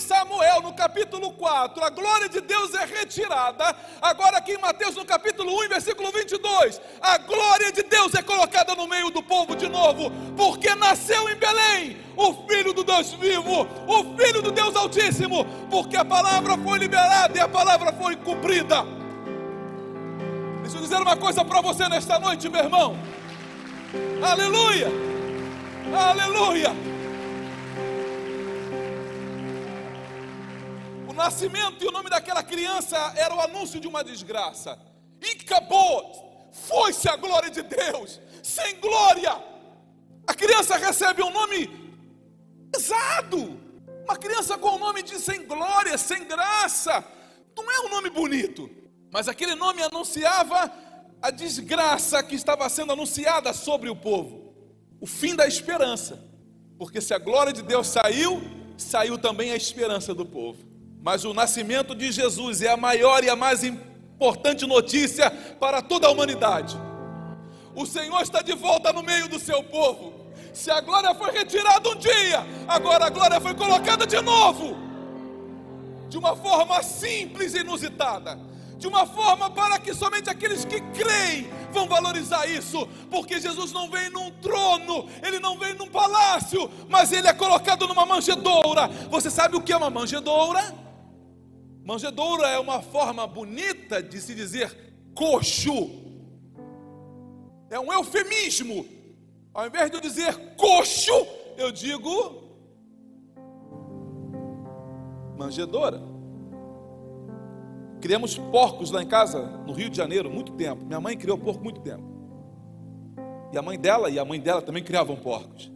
Samuel, 0.01 0.63
no 0.63 0.73
capítulo 0.73 1.33
4, 1.33 1.85
a 1.85 1.91
glória 1.91 2.29
de 2.29 2.41
Deus 2.41 2.75
é 2.75 2.85
retirada, 2.85 3.77
agora 4.01 4.39
aqui 4.39 4.53
em 4.53 4.59
Mateus, 4.59 4.97
no 4.97 5.05
capítulo 5.05 5.63
1, 5.65 5.69
versículo 5.69 6.11
22, 6.11 6.81
a 7.01 7.19
glória 7.19 7.71
de 7.71 7.83
Deus 7.83 8.15
é 8.15 8.23
colocada 8.23 8.75
no 8.75 8.89
meio 8.89 9.11
do 9.11 9.23
povo 9.23 9.55
de 9.55 9.69
novo, 9.69 10.11
porque 10.37 10.75
nasceu 10.75 11.29
em 11.29 11.37
Belém 11.37 11.99
o 12.17 12.35
Filho 12.49 12.73
do 12.73 12.83
Deus 12.83 13.13
vivo, 13.13 13.67
o 13.87 14.17
Filho 14.17 14.43
do 14.43 14.51
Deus 14.51 14.75
Altíssimo, 14.75 15.45
porque 15.71 15.97
a 15.97 16.05
palavra 16.05 16.57
foi 16.59 16.79
liberada 16.79 17.37
e 17.37 17.41
a 17.41 17.49
palavra 17.49 17.93
foi 17.93 18.17
cumprida. 18.17 18.85
Deixa 20.63 20.77
eu 20.77 20.83
dizer 20.83 20.97
uma 20.97 21.17
coisa 21.17 21.45
para 21.45 21.61
você 21.61 21.89
nesta 21.89 22.19
noite, 22.19 22.49
meu 22.49 22.63
irmão. 22.63 22.97
Aleluia! 24.23 24.89
Aleluia! 25.93 26.90
Nascimento 31.21 31.85
e 31.85 31.89
o 31.89 31.93
nome 31.93 32.09
daquela 32.09 32.43
criança 32.43 32.97
era 33.25 33.35
o 33.35 33.41
anúncio 33.41 33.79
de 33.79 33.87
uma 33.87 34.03
desgraça. 34.03 34.79
E 35.21 35.31
acabou. 35.43 36.49
Foi-se 36.69 37.09
a 37.09 37.17
glória 37.17 37.51
de 37.51 37.63
Deus. 37.63 38.21
Sem 38.43 38.77
glória. 38.81 39.33
A 40.27 40.35
criança 40.35 40.77
recebe 40.77 41.23
um 41.23 41.33
nome 41.41 41.61
pesado. 42.73 43.61
Uma 44.05 44.17
criança 44.17 44.57
com 44.57 44.71
o 44.77 44.79
nome 44.79 45.03
de 45.03 45.19
sem 45.21 45.47
glória, 45.47 45.97
sem 45.99 46.25
graça. 46.27 47.05
Não 47.57 47.71
é 47.71 47.81
um 47.81 47.91
nome 47.91 48.09
bonito. 48.09 48.71
Mas 49.13 49.29
aquele 49.29 49.55
nome 49.55 49.83
anunciava 49.83 50.73
a 51.21 51.31
desgraça 51.31 52.23
que 52.23 52.35
estava 52.35 52.67
sendo 52.69 52.93
anunciada 52.93 53.53
sobre 53.53 53.91
o 53.91 53.97
povo. 53.97 54.55
O 55.01 55.07
fim 55.07 55.37
da 55.37 55.47
esperança. 55.47 56.19
Porque 56.79 57.01
se 57.01 57.13
a 57.13 57.19
glória 57.19 57.53
de 57.53 57.63
Deus 57.63 57.89
saiu, 57.89 58.41
saiu 58.79 59.19
também 59.19 59.53
a 59.53 59.57
esperança 59.57 60.15
do 60.15 60.25
povo. 60.25 60.70
Mas 61.03 61.25
o 61.25 61.33
nascimento 61.33 61.95
de 61.95 62.13
Jesus 62.13 62.61
é 62.61 62.69
a 62.69 62.77
maior 62.77 63.25
e 63.25 63.31
a 63.31 63.37
mais 63.37 63.65
importante 63.65 64.67
notícia 64.67 65.31
para 65.59 65.81
toda 65.81 66.07
a 66.07 66.11
humanidade. 66.11 66.77
O 67.75 67.87
Senhor 67.87 68.21
está 68.21 68.43
de 68.43 68.55
volta 68.55 68.93
no 68.93 69.03
meio 69.03 69.29
do 69.29 69.39
seu 69.39 69.63
povo. 69.63 70.13
Se 70.53 70.71
a 70.71 70.81
glória 70.81 71.15
foi 71.15 71.31
retirada 71.31 71.89
um 71.89 71.95
dia, 71.95 72.45
agora 72.69 73.07
a 73.07 73.11
glória 73.11 73.41
foi 73.41 73.55
colocada 73.55 74.07
de 74.07 74.21
novo. 74.21 74.77
De 76.09 76.19
uma 76.19 76.37
forma 76.37 76.83
simples 76.83 77.55
e 77.55 77.61
inusitada. 77.61 78.39
De 78.77 78.87
uma 78.87 79.07
forma 79.07 79.51
para 79.51 79.79
que 79.79 79.95
somente 79.95 80.29
aqueles 80.29 80.65
que 80.65 80.81
creem 80.81 81.51
vão 81.71 81.87
valorizar 81.87 82.47
isso, 82.47 82.87
porque 83.11 83.41
Jesus 83.41 83.73
não 83.73 83.89
vem 83.91 84.11
num 84.11 84.31
trono, 84.33 85.07
ele 85.23 85.39
não 85.39 85.59
vem 85.59 85.75
num 85.75 85.87
palácio, 85.87 86.71
mas 86.89 87.13
ele 87.13 87.29
é 87.29 87.33
colocado 87.33 87.87
numa 87.87 88.05
manjedoura. 88.05 88.89
Você 89.11 89.31
sabe 89.31 89.57
o 89.57 89.61
que 89.61 89.73
é 89.73 89.77
uma 89.77 89.91
manjedoura? 89.91 90.90
Manjedoura 91.91 92.47
é 92.47 92.57
uma 92.57 92.81
forma 92.81 93.27
bonita 93.27 94.01
de 94.01 94.21
se 94.21 94.33
dizer 94.33 94.95
coxo. 95.13 95.91
É 97.69 97.81
um 97.81 97.93
eufemismo. 97.93 98.87
Ao 99.53 99.67
invés 99.67 99.91
de 99.91 99.97
eu 99.97 100.01
dizer 100.01 100.55
coxo, 100.55 101.11
eu 101.59 101.73
digo 101.73 102.45
manjedoura. 105.37 106.01
Criamos 108.01 108.39
porcos 108.39 108.93
lá 108.93 109.03
em 109.03 109.09
casa, 109.09 109.43
no 109.67 109.73
Rio 109.73 109.91
de 109.91 109.97
Janeiro, 109.97 110.31
muito 110.31 110.53
tempo. 110.53 110.85
Minha 110.85 111.01
mãe 111.01 111.17
criou 111.17 111.37
porco 111.37 111.61
muito 111.61 111.81
tempo. 111.81 112.05
E 113.53 113.59
a 113.59 113.63
mãe 113.63 113.77
dela 113.77 114.09
e 114.09 114.17
a 114.17 114.25
mãe 114.25 114.39
dela 114.39 114.63
também 114.63 114.85
criavam 114.85 115.17
porcos. 115.17 115.69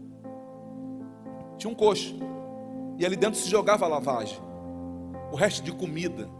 Tinha 1.58 1.72
um 1.72 1.74
coxo. 1.74 2.14
E 3.00 3.04
ali 3.04 3.16
dentro 3.16 3.40
se 3.40 3.50
jogava 3.50 3.88
lavagem 3.88 4.43
o 5.34 5.36
resto 5.36 5.64
de 5.64 5.72
comida. 5.72 6.30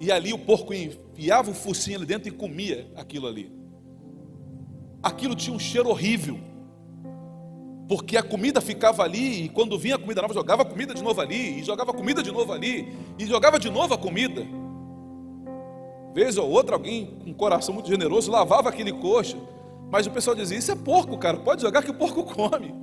E 0.00 0.10
ali 0.10 0.32
o 0.32 0.38
porco 0.38 0.74
enfiava 0.74 1.48
o 1.48 1.54
focinho 1.54 1.98
ali 1.98 2.06
dentro 2.06 2.26
e 2.26 2.32
comia 2.32 2.90
aquilo 2.96 3.28
ali. 3.28 3.52
Aquilo 5.00 5.36
tinha 5.36 5.54
um 5.54 5.60
cheiro 5.60 5.88
horrível. 5.88 6.40
Porque 7.88 8.16
a 8.16 8.22
comida 8.22 8.60
ficava 8.60 9.04
ali, 9.04 9.44
e 9.44 9.48
quando 9.48 9.78
vinha 9.78 9.94
a 9.94 9.98
comida 9.98 10.20
nova, 10.20 10.34
jogava 10.34 10.62
a 10.62 10.64
comida 10.64 10.92
de 10.92 11.04
novo 11.04 11.20
ali, 11.20 11.60
e 11.60 11.62
jogava 11.62 11.92
a 11.92 11.94
comida 11.94 12.20
de 12.20 12.32
novo 12.32 12.52
ali, 12.52 12.92
e 13.16 13.26
jogava 13.26 13.60
de 13.60 13.70
novo 13.70 13.94
a 13.94 13.98
comida. 13.98 14.44
Vez 16.12 16.36
ou 16.36 16.50
outra, 16.50 16.74
alguém 16.74 17.16
com 17.22 17.30
um 17.30 17.34
coração 17.34 17.72
muito 17.72 17.88
generoso 17.88 18.28
lavava 18.28 18.68
aquele 18.68 18.92
coxo, 18.92 19.40
mas 19.88 20.04
o 20.04 20.10
pessoal 20.10 20.34
dizia: 20.34 20.58
Isso 20.58 20.72
é 20.72 20.76
porco, 20.76 21.16
cara, 21.16 21.38
pode 21.38 21.62
jogar 21.62 21.82
que 21.84 21.92
o 21.92 21.94
porco 21.94 22.24
come. 22.24 22.74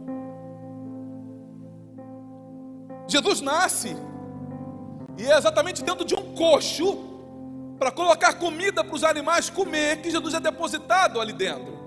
Jesus 3.10 3.42
nasce 3.42 3.96
e 5.18 5.26
é 5.26 5.38
exatamente 5.38 5.84
dentro 5.84 6.06
de 6.06 6.16
um 6.16 6.36
coxo, 6.36 7.06
para 7.80 7.92
colocar 7.92 8.34
comida 8.34 8.84
para 8.84 8.96
os 8.96 9.04
animais 9.04 9.50
comer, 9.50 10.02
que 10.02 10.10
Jesus 10.10 10.34
é 10.34 10.40
depositado 10.40 11.22
ali 11.22 11.34
dentro. 11.34 11.78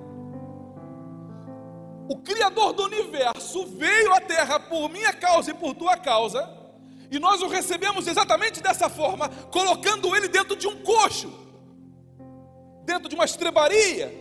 O 2.09 2.17
Criador 2.19 2.73
do 2.73 2.85
universo 2.85 3.67
veio 3.67 4.13
à 4.13 4.21
terra 4.21 4.59
por 4.59 4.89
minha 4.89 5.13
causa 5.13 5.51
e 5.51 5.55
por 5.55 5.75
tua 5.75 5.97
causa, 5.97 6.49
e 7.11 7.19
nós 7.19 7.43
o 7.43 7.49
recebemos 7.49 8.07
exatamente 8.07 8.63
dessa 8.63 8.89
forma, 8.89 9.29
colocando 9.51 10.15
ele 10.15 10.29
dentro 10.29 10.57
de 10.57 10.67
um 10.67 10.83
coxo, 10.83 11.33
dentro 12.85 13.09
de 13.09 13.15
uma 13.15 13.25
estrebaria, 13.25 14.13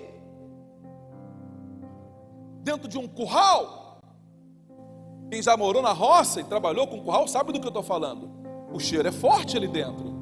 dentro 2.61 2.87
de 2.87 2.97
um 2.97 3.07
curral. 3.07 3.99
Quem 5.31 5.41
já 5.41 5.55
morou 5.55 5.81
na 5.81 5.91
roça 5.91 6.41
e 6.41 6.43
trabalhou 6.43 6.87
com 6.87 7.03
curral 7.03 7.27
sabe 7.27 7.53
do 7.53 7.59
que 7.59 7.65
eu 7.65 7.69
estou 7.69 7.83
falando. 7.83 8.38
O 8.71 8.79
cheiro 8.79 9.07
é 9.07 9.11
forte 9.11 9.57
ali 9.57 9.67
dentro. 9.67 10.13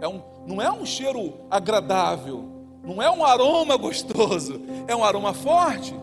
É 0.00 0.08
um, 0.08 0.22
não 0.46 0.62
é 0.62 0.70
um 0.70 0.86
cheiro 0.86 1.34
agradável, 1.50 2.44
não 2.82 3.02
é 3.02 3.10
um 3.10 3.24
aroma 3.24 3.76
gostoso, 3.76 4.60
é 4.86 4.94
um 4.94 5.04
aroma 5.04 5.34
forte. 5.34 5.94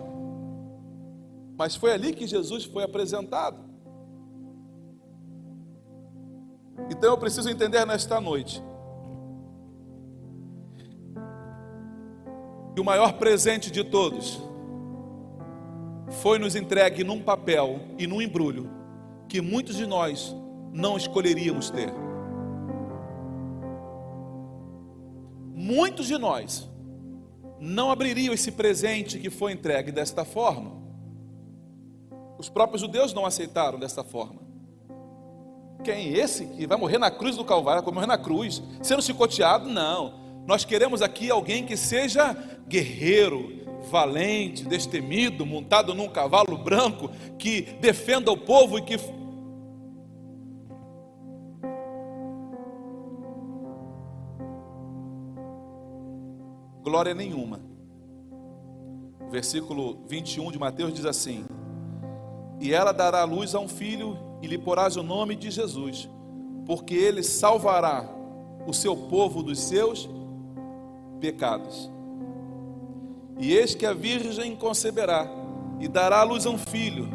Mas 1.58 1.76
foi 1.76 1.94
ali 1.94 2.14
que 2.14 2.28
Jesus 2.28 2.66
foi 2.66 2.84
apresentado. 2.84 3.58
Então 6.90 7.12
eu 7.12 7.18
preciso 7.18 7.50
entender 7.50 7.86
nesta 7.86 8.20
noite 8.20 8.62
que 12.74 12.82
o 12.82 12.84
maior 12.84 13.14
presente 13.14 13.72
de 13.72 13.84
todos 13.86 14.42
foi 16.22 16.38
nos 16.38 16.56
entregue 16.56 17.04
num 17.04 17.22
papel 17.22 17.80
e 17.98 18.06
num 18.06 18.22
embrulho 18.22 18.70
que 19.28 19.42
muitos 19.42 19.78
de 19.78 19.86
nós 19.86 20.36
não 20.76 20.98
escolheríamos 20.98 21.70
ter. 21.70 21.92
Muitos 25.54 26.06
de 26.06 26.18
nós 26.18 26.70
não 27.62 27.90
abririam 27.90 28.34
esse 28.34 28.52
presente 28.52 29.18
que 29.18 29.30
foi 29.30 29.54
entregue 29.54 29.90
desta 29.90 30.26
forma. 30.26 30.74
Os 32.38 32.50
próprios 32.50 32.82
judeus 32.82 33.14
não 33.14 33.26
aceitaram 33.26 33.80
desta 33.80 34.04
forma. 34.04 34.42
Quem 35.82 36.14
é 36.14 36.18
esse 36.18 36.46
que 36.48 36.68
vai 36.68 36.78
morrer 36.78 36.98
na 36.98 37.10
cruz 37.10 37.38
do 37.38 37.46
Calvário, 37.46 37.82
vai 37.82 37.94
morrer 37.94 38.08
na 38.08 38.18
cruz, 38.18 38.62
sendo 38.82 39.02
chicoteado? 39.02 39.70
Não. 39.70 40.26
Nós 40.46 40.66
queremos 40.66 41.02
aqui 41.02 41.32
alguém 41.32 41.66
que 41.66 41.78
seja 41.78 42.34
guerreiro, 42.68 43.64
valente, 43.90 44.66
destemido, 44.66 45.46
montado 45.46 45.96
num 45.96 46.10
cavalo 46.10 46.58
branco, 46.58 47.10
que 47.40 47.62
defenda 47.80 48.30
o 48.32 48.38
povo 48.38 48.78
e 48.78 48.82
que 48.82 48.98
glória 56.96 57.14
nenhuma. 57.14 57.60
O 59.20 59.30
versículo 59.30 59.98
21 60.08 60.50
de 60.50 60.58
Mateus 60.58 60.94
diz 60.94 61.04
assim: 61.04 61.44
E 62.58 62.74
ela 62.74 62.94
dará 62.94 63.26
luz 63.26 63.54
a 63.54 63.60
um 63.60 63.68
filho, 63.68 64.18
e 64.42 64.48
lhe 64.48 64.58
porás 64.58 64.96
o 64.96 65.04
nome 65.04 65.36
de 65.36 65.52
Jesus, 65.52 66.10
porque 66.66 66.96
ele 66.96 67.22
salvará 67.22 68.10
o 68.66 68.72
seu 68.72 68.96
povo 68.96 69.44
dos 69.44 69.60
seus 69.60 70.10
pecados. 71.20 71.92
E 73.42 73.52
eis 73.52 73.76
que 73.76 73.86
a 73.86 73.92
virgem 73.92 74.56
conceberá, 74.56 75.28
e 75.82 75.90
dará 75.90 76.24
luz 76.24 76.46
a 76.46 76.50
um 76.50 76.58
filho, 76.58 77.10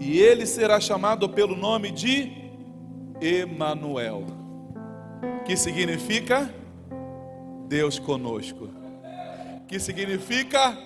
e 0.00 0.18
ele 0.18 0.46
será 0.46 0.80
chamado 0.80 1.28
pelo 1.28 1.54
nome 1.54 1.90
de 1.90 2.32
Emanuel, 3.20 4.24
que 5.44 5.54
significa 5.54 6.50
Deus 7.68 7.98
conosco 7.98 8.87
que 9.68 9.78
significa 9.78 10.76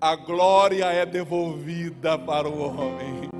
a 0.00 0.16
glória 0.16 0.86
é 0.86 1.06
devolvida 1.06 2.18
para 2.18 2.48
o 2.48 2.60
homem. 2.60 3.30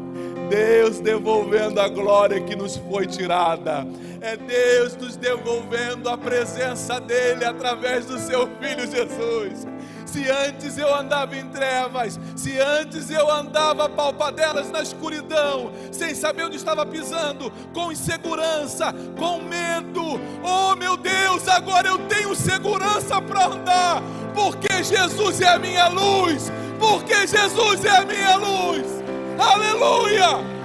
Deus 0.48 1.00
devolvendo 1.00 1.80
a 1.80 1.88
glória 1.88 2.40
que 2.40 2.54
nos 2.54 2.76
foi 2.76 3.06
tirada. 3.06 3.84
É 4.20 4.36
Deus 4.36 4.94
nos 4.96 5.16
devolvendo 5.16 6.08
a 6.08 6.16
presença 6.16 7.00
dele 7.00 7.44
através 7.44 8.06
do 8.06 8.16
seu 8.18 8.46
filho 8.60 8.86
Jesus. 8.88 9.66
Se 10.12 10.30
antes 10.30 10.76
eu 10.76 10.94
andava 10.94 11.34
em 11.34 11.48
trevas, 11.48 12.20
se 12.36 12.60
antes 12.60 13.08
eu 13.08 13.32
andava 13.32 13.88
palpadelas 13.88 14.70
na 14.70 14.82
escuridão, 14.82 15.72
sem 15.90 16.14
saber 16.14 16.44
onde 16.44 16.56
estava 16.56 16.84
pisando, 16.84 17.50
com 17.72 17.90
insegurança, 17.90 18.94
com 19.18 19.40
medo, 19.40 20.20
oh 20.42 20.76
meu 20.76 20.98
Deus, 20.98 21.48
agora 21.48 21.88
eu 21.88 21.96
tenho 22.08 22.34
segurança 22.34 23.22
para 23.22 23.46
andar, 23.46 24.02
porque 24.34 24.84
Jesus 24.84 25.40
é 25.40 25.48
a 25.48 25.58
minha 25.58 25.88
luz, 25.88 26.52
porque 26.78 27.26
Jesus 27.26 27.82
é 27.82 27.96
a 27.96 28.04
minha 28.04 28.36
luz, 28.36 28.86
aleluia! 29.38 30.61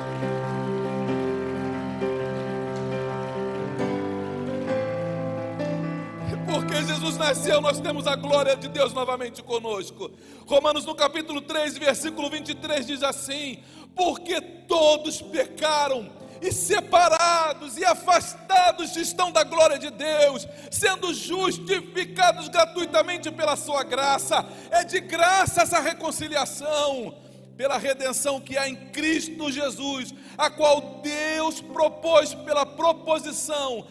Jesus 6.87 7.17
nasceu, 7.17 7.59
nós 7.59 7.81
temos 7.81 8.07
a 8.07 8.15
glória 8.15 8.55
de 8.55 8.69
Deus 8.69 8.93
novamente 8.93 9.43
conosco. 9.43 10.09
Romanos 10.45 10.85
no 10.85 10.95
capítulo 10.95 11.41
3, 11.41 11.77
versículo 11.77 12.29
23 12.29 12.87
diz 12.87 13.03
assim: 13.03 13.59
Porque 13.93 14.39
todos 14.39 15.21
pecaram 15.21 16.09
e 16.41 16.49
separados 16.49 17.77
e 17.77 17.83
afastados 17.83 18.95
estão 18.95 19.33
da 19.33 19.43
glória 19.43 19.77
de 19.77 19.89
Deus, 19.89 20.47
sendo 20.71 21.13
justificados 21.13 22.47
gratuitamente 22.47 23.29
pela 23.31 23.57
sua 23.57 23.83
graça. 23.83 24.45
É 24.71 24.85
de 24.85 25.01
graça 25.01 25.63
essa 25.63 25.81
reconciliação, 25.81 27.13
pela 27.57 27.77
redenção 27.77 28.39
que 28.39 28.57
há 28.57 28.69
em 28.69 28.75
Cristo 28.91 29.51
Jesus, 29.51 30.13
a 30.37 30.49
qual 30.49 31.01
Deus 31.03 31.59
propôs 31.59 32.33
pela 32.33 32.65
proposição 32.65 33.85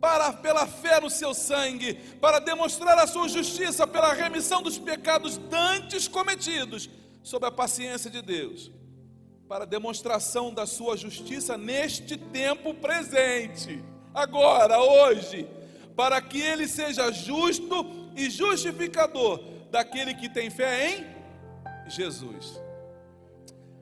para 0.00 0.32
pela 0.32 0.66
fé 0.66 1.00
no 1.00 1.10
seu 1.10 1.34
sangue, 1.34 1.94
para 2.20 2.38
demonstrar 2.38 2.98
a 2.98 3.06
sua 3.06 3.28
justiça 3.28 3.86
pela 3.86 4.12
remissão 4.12 4.62
dos 4.62 4.78
pecados 4.78 5.36
dantes 5.36 6.06
cometidos, 6.06 6.88
sob 7.22 7.44
a 7.46 7.50
paciência 7.50 8.10
de 8.10 8.22
Deus, 8.22 8.70
para 9.48 9.64
demonstração 9.64 10.52
da 10.52 10.66
sua 10.66 10.96
justiça 10.96 11.56
neste 11.56 12.16
tempo 12.16 12.74
presente, 12.74 13.82
agora, 14.14 14.80
hoje, 14.80 15.48
para 15.96 16.20
que 16.20 16.40
ele 16.40 16.68
seja 16.68 17.10
justo 17.10 18.10
e 18.16 18.30
justificador 18.30 19.42
daquele 19.70 20.14
que 20.14 20.28
tem 20.28 20.48
fé 20.48 20.90
em 20.90 21.90
Jesus. 21.90 22.60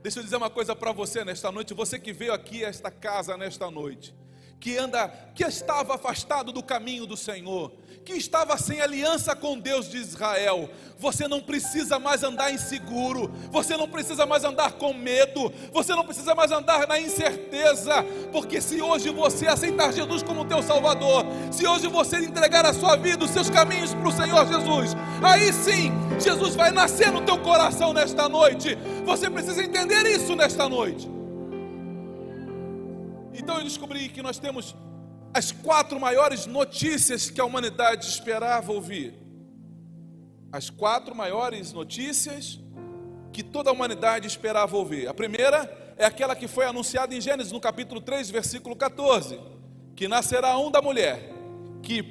Deixa 0.03 0.21
eu 0.21 0.23
dizer 0.23 0.37
uma 0.37 0.51
coisa 0.51 0.75
para 0.75 0.93
você 0.93 1.25
nesta 1.25 1.53
noite, 1.53 1.75
você 1.75 1.99
que 1.99 2.13
veio 2.13 2.33
aqui 2.33 2.65
a 2.65 2.69
esta 2.69 2.91
casa 2.91 3.37
nesta 3.37 3.71
noite 3.71 4.15
que 4.59 4.77
anda, 4.79 5.09
que 5.35 5.45
estava 5.45 5.95
afastado 5.95 6.53
do 6.53 6.63
caminho 6.63 7.07
do 7.07 7.17
Senhor, 7.17 7.73
que 8.05 8.15
estava 8.15 8.57
sem 8.57 8.81
aliança 8.81 9.35
com 9.35 9.59
Deus 9.59 9.91
de 9.91 9.99
Israel. 9.99 10.71
Você 10.99 11.27
não 11.27 11.41
precisa 11.41 11.99
mais 11.99 12.23
andar 12.23 12.53
inseguro, 12.53 13.31
você 13.51 13.77
não 13.77 13.89
precisa 13.89 14.25
mais 14.25 14.45
andar 14.45 14.73
com 14.73 14.95
medo, 14.95 15.53
você 15.73 15.95
não 15.95 16.05
precisa 16.05 16.35
mais 16.35 16.53
andar 16.53 16.87
na 16.87 17.01
incerteza, 17.01 18.05
porque 18.33 18.61
se 18.61 18.81
hoje 18.81 19.11
você 19.11 19.47
aceitar 19.49 19.93
Jesus 19.93 20.23
como 20.23 20.45
teu 20.45 20.63
Salvador, 20.63 21.27
se 21.51 21.67
hoje 21.67 21.89
você 21.89 22.19
entregar 22.19 22.65
a 22.65 22.73
sua 22.73 22.97
vida, 22.97 23.25
os 23.25 23.31
seus 23.31 23.51
caminhos 23.51 23.93
para 23.93 24.09
o 24.09 24.13
Senhor 24.13 24.47
Jesus, 24.47 24.97
aí 25.23 25.53
sim, 25.53 25.93
Jesus 26.21 26.55
vai 26.55 26.71
nascer 26.71 27.11
no 27.11 27.23
teu 27.23 27.39
coração 27.39 27.93
nesta 27.93 28.29
noite. 28.29 28.79
Você 29.05 29.29
precisa 29.29 29.63
entender 29.63 30.07
isso 30.07 30.35
nesta 30.37 30.69
noite. 30.69 31.16
Então 33.39 33.59
eu 33.59 33.65
descobri 33.65 34.09
que 34.09 34.23
nós 34.23 34.39
temos 34.39 34.75
as 35.35 35.53
quatro 35.53 36.01
maiores 36.01 36.47
notícias 36.47 37.29
que 37.29 37.41
a 37.41 37.45
humanidade 37.45 38.09
esperava 38.09 38.73
ouvir. 38.73 39.15
As 40.51 40.71
quatro 40.71 41.15
maiores 41.15 41.73
notícias 41.73 42.59
que 43.33 43.43
toda 43.43 43.69
a 43.69 43.73
humanidade 43.73 44.27
esperava 44.27 44.75
ouvir. 44.77 45.07
A 45.07 45.13
primeira 45.13 45.95
é 45.99 46.07
aquela 46.07 46.35
que 46.35 46.49
foi 46.49 46.65
anunciada 46.65 47.15
em 47.15 47.21
Gênesis, 47.21 47.53
no 47.53 47.61
capítulo 47.61 48.01
3, 48.01 48.31
versículo 48.31 48.75
14: 48.75 49.39
que 49.95 50.09
nascerá 50.09 50.57
um 50.57 50.71
da 50.71 50.81
mulher, 50.81 51.31
que 51.83 52.03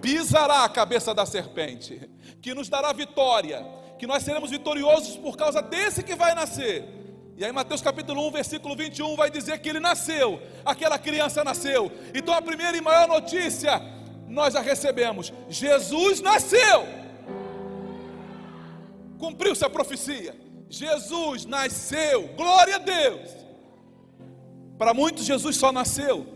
pisará 0.00 0.64
a 0.64 0.68
cabeça 0.68 1.12
da 1.12 1.26
serpente, 1.26 2.08
que 2.40 2.54
nos 2.54 2.68
dará 2.68 2.92
vitória, 2.92 3.66
que 3.98 4.06
nós 4.06 4.22
seremos 4.22 4.50
vitoriosos 4.50 5.16
por 5.16 5.36
causa 5.36 5.60
desse 5.60 6.04
que 6.04 6.14
vai 6.14 6.34
nascer. 6.34 6.99
E 7.40 7.44
aí, 7.46 7.52
Mateus 7.52 7.80
capítulo 7.80 8.28
1, 8.28 8.32
versículo 8.32 8.76
21 8.76 9.16
vai 9.16 9.30
dizer 9.30 9.58
que 9.60 9.70
ele 9.70 9.80
nasceu, 9.80 10.42
aquela 10.62 10.98
criança 10.98 11.42
nasceu. 11.42 11.90
Então, 12.14 12.34
a 12.34 12.42
primeira 12.42 12.76
e 12.76 12.82
maior 12.82 13.08
notícia 13.08 13.80
nós 14.28 14.52
já 14.52 14.60
recebemos: 14.60 15.32
Jesus 15.48 16.20
nasceu. 16.20 16.86
Cumpriu-se 19.18 19.64
a 19.64 19.70
profecia. 19.70 20.38
Jesus 20.68 21.46
nasceu, 21.46 22.28
glória 22.36 22.76
a 22.76 22.78
Deus. 22.78 23.30
Para 24.76 24.92
muitos, 24.92 25.24
Jesus 25.24 25.56
só 25.56 25.72
nasceu, 25.72 26.26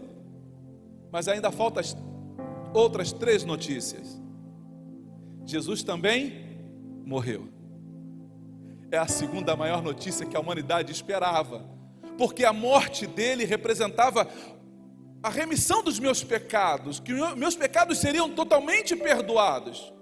mas 1.13 1.29
ainda 1.29 1.53
faltam 1.53 1.83
outras 2.73 3.13
três 3.13 3.45
notícias. 3.45 4.19
Jesus 5.45 5.83
também 5.83 6.59
morreu 7.05 7.54
é 8.95 8.99
a 8.99 9.09
segunda 9.09 9.57
maior 9.57 9.83
notícia 9.83 10.25
que 10.25 10.37
a 10.37 10.41
humanidade 10.41 10.93
esperava, 10.93 11.65
porque 12.17 12.45
a 12.45 12.53
morte 12.53 13.07
dele 13.07 13.45
representava 13.45 14.29
a 15.23 15.29
remissão 15.29 15.83
dos 15.83 15.99
meus 15.99 16.23
pecados, 16.23 17.01
que 17.01 17.13
meus 17.35 17.57
pecados 17.57 17.99
seriam 17.99 18.31
totalmente 18.31 18.95
perdoados. 18.95 19.93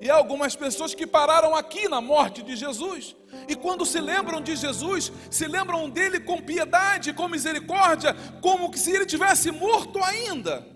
E 0.00 0.08
há 0.08 0.14
algumas 0.14 0.54
pessoas 0.54 0.94
que 0.94 1.06
pararam 1.06 1.54
aqui 1.54 1.88
na 1.88 2.00
morte 2.00 2.42
de 2.42 2.56
Jesus, 2.56 3.14
e 3.48 3.54
quando 3.54 3.84
se 3.84 4.00
lembram 4.00 4.40
de 4.40 4.56
Jesus, 4.56 5.12
se 5.30 5.46
lembram 5.46 5.90
dele 5.90 6.20
com 6.20 6.40
piedade, 6.40 7.12
com 7.12 7.28
misericórdia, 7.28 8.14
como 8.40 8.74
se 8.76 8.92
ele 8.92 9.04
tivesse 9.04 9.50
morto 9.50 10.02
ainda. 10.02 10.66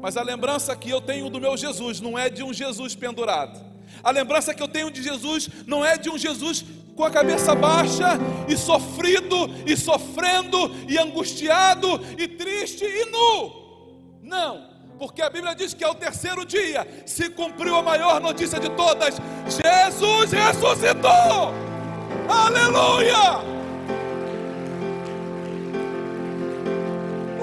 Mas 0.00 0.16
a 0.16 0.22
lembrança 0.22 0.74
que 0.74 0.90
eu 0.90 1.00
tenho 1.00 1.30
do 1.30 1.40
meu 1.40 1.56
Jesus 1.56 2.00
não 2.00 2.18
é 2.18 2.28
de 2.28 2.42
um 2.42 2.52
Jesus 2.52 2.96
pendurado 2.96 3.73
a 4.02 4.10
lembrança 4.10 4.54
que 4.54 4.62
eu 4.62 4.68
tenho 4.68 4.90
de 4.90 5.02
Jesus 5.02 5.48
não 5.66 5.84
é 5.84 5.96
de 5.96 6.10
um 6.10 6.18
Jesus 6.18 6.64
com 6.96 7.04
a 7.04 7.10
cabeça 7.10 7.54
baixa 7.54 8.18
e 8.48 8.56
sofrido 8.56 9.50
e 9.66 9.76
sofrendo 9.76 10.70
e 10.88 10.98
angustiado 10.98 12.00
e 12.18 12.28
triste 12.28 12.84
e 12.84 13.10
nu. 13.10 13.64
Não, 14.22 14.68
porque 14.98 15.20
a 15.20 15.28
Bíblia 15.28 15.54
diz 15.54 15.74
que 15.74 15.84
ao 15.84 15.94
terceiro 15.94 16.44
dia 16.44 16.86
se 17.04 17.28
cumpriu 17.30 17.76
a 17.76 17.82
maior 17.82 18.20
notícia 18.20 18.60
de 18.60 18.70
todas: 18.70 19.16
Jesus 19.48 20.32
ressuscitou. 20.32 21.52
Aleluia! 22.28 23.54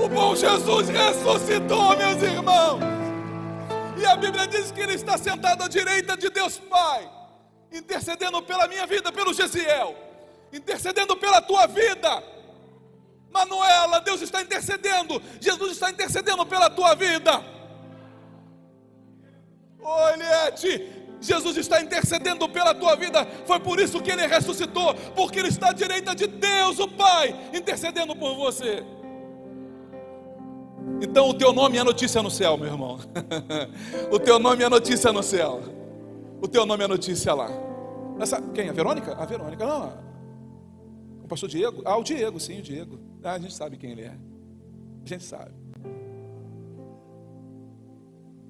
O 0.04 0.10
bom 0.10 0.36
Jesus 0.36 0.90
ressuscitou, 0.90 1.96
meus 1.98 2.24
irmãos. 2.24 3.01
E 4.02 4.06
a 4.06 4.16
Bíblia 4.16 4.48
diz 4.48 4.72
que 4.72 4.82
ele 4.82 4.96
está 4.96 5.16
sentado 5.16 5.64
à 5.64 5.68
direita 5.68 6.18
de 6.18 6.28
Deus 6.30 6.58
Pai, 6.58 7.08
intercedendo 7.72 8.42
pela 8.42 8.68
minha 8.68 8.88
vida, 8.88 9.12
pelo 9.12 9.32
Gesiel, 9.32 9.96
intercedendo 10.52 11.16
pela 11.16 11.40
tua 11.40 11.68
vida. 11.68 12.24
Manuela, 13.32 14.02
Deus 14.02 14.22
está 14.24 14.42
intercedendo, 14.42 15.22
Jesus 15.40 15.74
está 15.74 15.92
intercedendo 15.92 16.44
pela 16.48 16.68
tua 16.68 16.96
vida. 16.96 17.46
Ô 19.80 20.10
Eliette, 20.10 20.90
Jesus 21.22 21.58
está 21.58 21.80
intercedendo 21.80 22.50
pela 22.50 22.74
tua 22.74 22.96
vida, 22.96 23.24
foi 23.46 23.60
por 23.60 23.80
isso 23.80 24.02
que 24.02 24.10
ele 24.10 24.26
ressuscitou, 24.26 24.96
porque 25.16 25.38
ele 25.38 25.50
está 25.50 25.70
à 25.70 25.74
direita 25.74 26.16
de 26.16 26.26
Deus, 26.26 26.80
o 26.80 26.88
Pai, 26.88 27.36
intercedendo 27.54 28.16
por 28.16 28.36
você. 28.36 28.84
Então 31.02 31.30
o 31.30 31.34
teu 31.34 31.52
nome 31.52 31.78
é 31.78 31.84
notícia 31.84 32.22
no 32.22 32.30
céu, 32.30 32.58
meu 32.58 32.68
irmão. 32.68 33.00
o 34.12 34.20
teu 34.20 34.38
nome 34.38 34.64
é 34.64 34.70
notícia 34.70 35.12
no 35.12 35.24
céu. 35.24 35.62
O 36.42 36.48
teu 36.48 36.66
nome 36.66 36.84
é 36.84 36.88
notícia 36.88 37.34
lá. 37.34 37.50
Essa, 38.20 38.42
quem? 38.42 38.70
A 38.70 38.74
Verônica? 38.74 39.14
A 39.14 39.26
Verônica, 39.26 39.66
não. 39.66 39.94
O 41.24 41.28
pastor 41.28 41.50
Diego? 41.50 41.82
Ah, 41.86 41.98
o 41.98 42.04
Diego, 42.04 42.40
sim, 42.40 42.60
o 42.60 42.62
Diego. 42.62 43.00
Ah, 43.24 43.34
a 43.34 43.40
gente 43.40 43.54
sabe 43.54 43.78
quem 43.78 43.92
ele 43.92 44.02
é. 44.02 44.16
A 45.04 45.08
gente 45.08 45.24
sabe. 45.24 45.52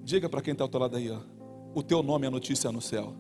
Diga 0.04 0.28
para 0.28 0.42
quem 0.42 0.52
está 0.52 0.64
ao 0.64 0.70
teu 0.70 0.80
lado 0.80 0.98
aí, 0.98 1.10
ó. 1.10 1.20
O 1.74 1.82
teu 1.82 2.04
nome 2.04 2.28
é 2.28 2.30
notícia 2.30 2.72
no 2.72 2.82
céu. 2.82 3.14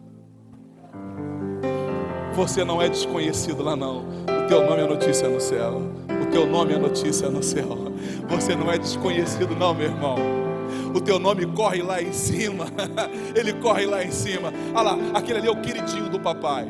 Você 2.35 2.63
não 2.63 2.81
é 2.81 2.89
desconhecido 2.89 3.63
lá, 3.63 3.75
não. 3.75 4.05
O 4.23 4.47
teu 4.47 4.65
nome 4.65 4.81
é 4.81 4.87
notícia 4.87 5.29
no 5.29 5.39
céu. 5.39 5.81
Teu 6.31 6.45
nome 6.45 6.73
é 6.73 6.77
notícia 6.77 7.29
no 7.29 7.43
céu. 7.43 7.77
Você 8.29 8.55
não 8.55 8.71
é 8.71 8.77
desconhecido, 8.77 9.55
não, 9.55 9.73
meu 9.73 9.87
irmão. 9.87 10.15
O 10.95 11.01
teu 11.01 11.19
nome 11.19 11.45
corre 11.47 11.81
lá 11.81 12.01
em 12.01 12.13
cima. 12.13 12.65
Ele 13.35 13.53
corre 13.53 13.85
lá 13.85 14.03
em 14.03 14.11
cima. 14.11 14.53
Olha 14.73 14.91
lá, 14.91 14.97
aquele 15.13 15.39
ali 15.39 15.47
é 15.47 15.51
o 15.51 15.61
queridinho 15.61 16.09
do 16.09 16.19
papai. 16.19 16.67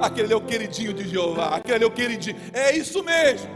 Aquele 0.00 0.24
ali 0.24 0.32
é 0.32 0.36
o 0.36 0.40
queridinho 0.40 0.94
de 0.94 1.08
Jeová. 1.08 1.56
Aquele 1.56 1.74
ali 1.74 1.84
é 1.84 1.86
o 1.86 1.90
queridinho. 1.90 2.36
É 2.52 2.76
isso 2.76 3.02
mesmo. 3.04 3.48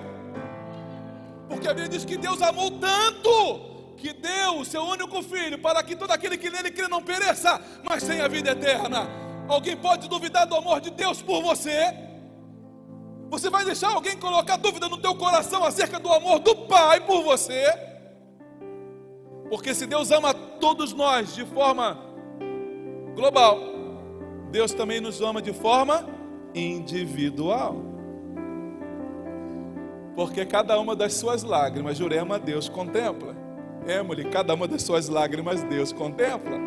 Porque 1.48 1.66
a 1.66 1.74
Bíblia 1.74 1.88
diz 1.88 2.04
que 2.04 2.16
Deus 2.16 2.40
amou 2.42 2.70
tanto 2.72 3.60
que 3.96 4.12
deu 4.12 4.58
o 4.58 4.64
seu 4.64 4.82
único 4.82 5.22
filho 5.22 5.58
para 5.58 5.82
que 5.82 5.96
todo 5.96 6.10
aquele 6.10 6.36
que 6.36 6.48
nele 6.48 6.70
crê 6.70 6.88
não 6.88 7.02
pereça, 7.02 7.60
mas 7.82 8.02
tenha 8.02 8.28
vida 8.28 8.52
eterna. 8.52 9.08
Alguém 9.48 9.76
pode 9.76 10.08
duvidar 10.08 10.46
do 10.46 10.54
amor 10.54 10.80
de 10.80 10.90
Deus 10.90 11.20
por 11.20 11.42
você? 11.42 12.09
Você 13.30 13.48
vai 13.48 13.64
deixar 13.64 13.92
alguém 13.92 14.16
colocar 14.16 14.56
dúvida 14.56 14.88
no 14.88 14.98
teu 14.98 15.14
coração 15.14 15.62
acerca 15.64 16.00
do 16.00 16.12
amor 16.12 16.40
do 16.40 16.54
Pai 16.66 17.00
por 17.00 17.22
você? 17.22 17.64
Porque 19.48 19.72
se 19.72 19.86
Deus 19.86 20.10
ama 20.10 20.34
todos 20.34 20.92
nós 20.92 21.34
de 21.34 21.44
forma 21.44 21.96
global, 23.14 23.58
Deus 24.50 24.72
também 24.72 25.00
nos 25.00 25.20
ama 25.20 25.40
de 25.40 25.52
forma 25.52 26.04
individual. 26.52 27.76
Porque 30.16 30.44
cada 30.44 30.78
uma 30.80 30.96
das 30.96 31.14
suas 31.14 31.44
lágrimas, 31.44 31.96
Jurema, 31.96 32.36
Deus 32.36 32.68
contempla. 32.68 33.36
Emily, 33.86 34.24
cada 34.24 34.54
uma 34.54 34.66
das 34.66 34.82
suas 34.82 35.08
lágrimas, 35.08 35.62
Deus 35.62 35.92
contempla. 35.92 36.58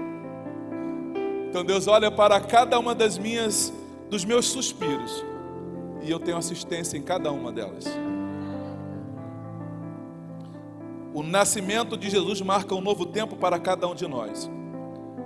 Então 1.49 1.63
Deus 1.63 1.87
olha 1.87 2.09
para 2.09 2.39
cada 2.39 2.79
uma 2.79 2.95
das 2.95 3.17
minhas, 3.17 3.71
dos 4.09 4.23
meus 4.23 4.47
suspiros, 4.47 5.23
e 6.03 6.11
eu 6.11 6.19
tenho 6.19 6.37
assistência 6.37 6.97
em 6.97 7.01
cada 7.01 7.31
uma 7.31 7.51
delas. 7.51 7.85
O 11.13 11.23
nascimento 11.23 11.95
de 11.95 12.09
Jesus 12.09 12.41
marca 12.41 12.73
um 12.73 12.81
novo 12.81 13.05
tempo 13.05 13.35
para 13.35 13.59
cada 13.59 13.87
um 13.87 13.95
de 13.95 14.07
nós. 14.07 14.49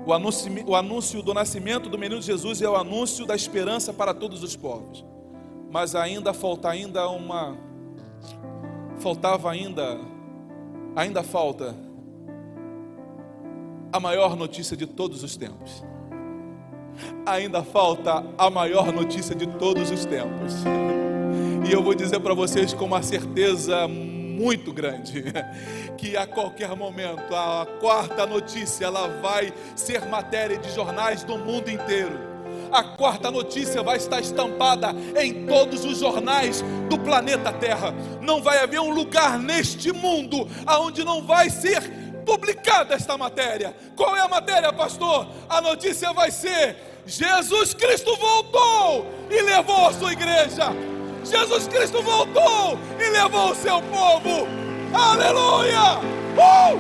O 0.06 0.14
anúncio, 0.14 0.52
o 0.66 0.76
anúncio 0.76 1.22
do 1.22 1.34
nascimento 1.34 1.90
do 1.90 1.98
menino 1.98 2.22
Jesus 2.22 2.62
é 2.62 2.70
o 2.70 2.76
anúncio 2.76 3.26
da 3.26 3.36
esperança 3.36 3.92
para 3.92 4.14
todos 4.14 4.44
os 4.44 4.56
povos. 4.56 5.04
Mas 5.72 5.96
ainda 5.96 6.34
falta 6.34 6.70
ainda 6.70 7.08
uma 7.10 7.58
faltava 9.00 9.52
ainda 9.52 10.00
ainda 10.96 11.24
falta 11.24 11.76
a 13.92 14.00
maior 14.00 14.36
notícia 14.36 14.76
de 14.76 14.86
todos 14.86 15.24
os 15.24 15.38
tempos. 15.38 15.84
Ainda 17.26 17.64
falta 17.64 18.24
a 18.38 18.50
maior 18.50 18.92
notícia 18.92 19.36
de 19.36 19.48
todos 19.48 19.92
os 19.92 20.06
tempos. 20.06 20.54
E 21.68 21.72
eu 21.72 21.84
vou 21.84 21.94
dizer 21.94 22.20
para 22.20 22.34
vocês 22.34 22.74
com 22.74 22.86
uma 22.86 23.04
certeza 23.04 23.88
muito 23.88 24.72
grande, 24.72 25.26
que 25.98 26.16
a 26.16 26.28
qualquer 26.28 26.76
momento 26.76 27.34
a 27.34 27.68
quarta 27.80 28.26
notícia 28.26 28.86
ela 28.86 29.08
vai 29.22 29.52
ser 29.76 30.06
matéria 30.06 30.58
de 30.58 30.72
jornais 30.72 31.24
do 31.24 31.38
mundo 31.38 31.70
inteiro. 31.70 32.28
A 32.72 32.84
quarta 32.84 33.32
notícia 33.32 33.82
vai 33.82 33.98
estar 33.98 34.20
estampada 34.20 34.94
em 35.20 35.46
todos 35.46 35.86
os 35.86 36.00
jornais 36.00 36.64
do 36.90 37.00
planeta 37.00 37.52
Terra. 37.52 37.94
Não 38.22 38.42
vai 38.42 38.60
haver 38.60 38.80
um 38.80 38.92
lugar 38.92 39.40
neste 39.40 39.92
mundo 39.92 40.48
aonde 40.66 41.04
não 41.04 41.24
vai 41.24 41.50
ser 41.50 41.82
publicada 42.26 42.94
esta 42.94 43.18
matéria. 43.18 43.74
Qual 43.96 44.16
é 44.16 44.20
a 44.20 44.28
matéria, 44.28 44.72
pastor? 44.74 45.28
A 45.48 45.62
notícia 45.62 46.12
vai 46.12 46.30
ser: 46.30 46.76
Jesus 47.08 47.74
Cristo 47.74 48.18
voltou 48.18 49.08
e 49.32 49.42
levou 49.42 49.88
a 49.88 49.94
sua 49.94 50.12
igreja. 50.12 50.74
Jesus 51.24 51.66
Cristo 51.70 52.04
voltou 52.04 52.78
e 53.00 53.10
levou 53.10 53.52
o 53.52 53.56
seu 53.56 53.82
povo. 53.84 54.46
Aleluia! 54.94 56.00
Uh! 56.36 56.78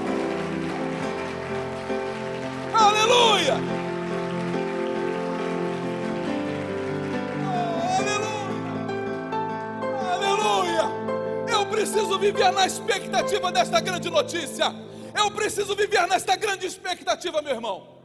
Aleluia! 2.73 3.53
Aleluia! 7.97 8.51
Aleluia! 10.11 10.91
Eu 11.47 11.65
preciso 11.67 12.19
viver 12.19 12.51
na 12.51 12.65
expectativa 12.67 13.49
desta 13.49 13.79
grande 13.79 14.09
notícia. 14.09 14.75
Eu 15.15 15.31
preciso 15.31 15.73
viver 15.73 16.05
nesta 16.05 16.35
grande 16.35 16.65
expectativa, 16.65 17.41
meu 17.41 17.53
irmão. 17.53 17.96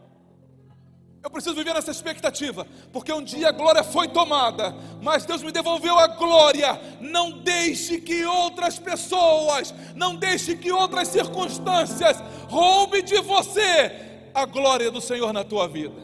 Eu 1.23 1.31
preciso 1.31 1.55
viver 1.55 1.73
nessa 1.73 1.93
expectativa, 1.93 2.67
porque 2.93 3.13
um 3.13 3.23
dia 3.23 3.51
a 3.51 3.53
glória 3.53 3.85
foi 3.85 4.09
tomada, 4.09 4.75
mas 5.01 5.25
Deus 5.25 5.41
me 5.41 5.53
devolveu 5.53 5.97
a 5.97 6.09
glória. 6.09 6.81
Não 7.01 7.39
deixe 7.39 8.01
que 8.01 8.25
outras 8.25 8.77
pessoas, 8.77 9.73
não 9.95 10.17
deixe 10.17 10.57
que 10.57 10.73
outras 10.73 11.07
circunstâncias 11.09 12.17
roube 12.49 13.03
de 13.03 13.21
você 13.21 13.93
a 14.35 14.45
glória 14.45 14.91
do 14.91 15.01
Senhor 15.01 15.33
na 15.33 15.45
tua 15.45 15.69
vida. 15.69 15.95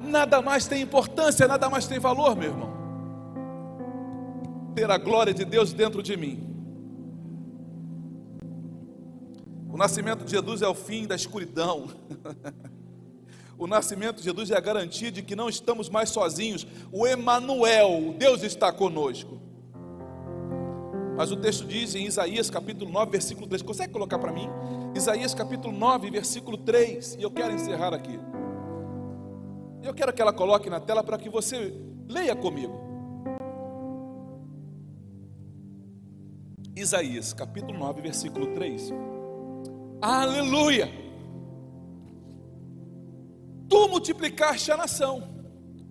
Nada 0.00 0.40
mais 0.40 0.66
tem 0.66 0.80
importância, 0.80 1.46
nada 1.46 1.68
mais 1.68 1.86
tem 1.86 1.98
valor, 1.98 2.34
meu 2.34 2.50
irmão. 2.50 2.72
Ter 4.74 4.90
a 4.90 4.96
glória 4.96 5.34
de 5.34 5.44
Deus 5.44 5.74
dentro 5.74 6.02
de 6.02 6.16
mim. 6.16 6.48
O 9.68 9.76
nascimento 9.76 10.24
de 10.24 10.30
Jesus 10.30 10.62
é 10.62 10.68
o 10.68 10.74
fim 10.74 11.06
da 11.06 11.14
escuridão. 11.14 11.90
O 13.62 13.66
nascimento 13.68 14.16
de 14.16 14.24
Jesus 14.24 14.50
é 14.50 14.56
a 14.56 14.60
garantia 14.60 15.08
de 15.12 15.22
que 15.22 15.36
não 15.36 15.48
estamos 15.48 15.88
mais 15.88 16.10
sozinhos. 16.10 16.66
O 16.90 17.06
Emanuel, 17.06 18.12
Deus 18.18 18.42
está 18.42 18.72
conosco. 18.72 19.40
Mas 21.16 21.30
o 21.30 21.36
texto 21.36 21.64
diz 21.64 21.94
em 21.94 22.04
Isaías 22.04 22.50
capítulo 22.50 22.90
9, 22.90 23.12
versículo 23.12 23.46
3. 23.46 23.62
Consegue 23.62 23.92
colocar 23.92 24.18
para 24.18 24.32
mim? 24.32 24.48
Isaías 24.96 25.32
capítulo 25.32 25.72
9, 25.72 26.10
versículo 26.10 26.58
3. 26.58 27.18
E 27.20 27.22
eu 27.22 27.30
quero 27.30 27.54
encerrar 27.54 27.94
aqui. 27.94 28.18
Eu 29.80 29.94
quero 29.94 30.12
que 30.12 30.20
ela 30.20 30.32
coloque 30.32 30.68
na 30.68 30.80
tela 30.80 31.04
para 31.04 31.16
que 31.16 31.30
você 31.30 31.72
leia 32.08 32.34
comigo. 32.34 32.80
Isaías 36.74 37.32
capítulo 37.32 37.78
9, 37.78 38.00
versículo 38.00 38.48
3. 38.54 38.90
Aleluia! 40.00 41.11
Tu 43.72 43.88
multiplicaste 43.88 44.70
a 44.70 44.76
nação. 44.76 45.22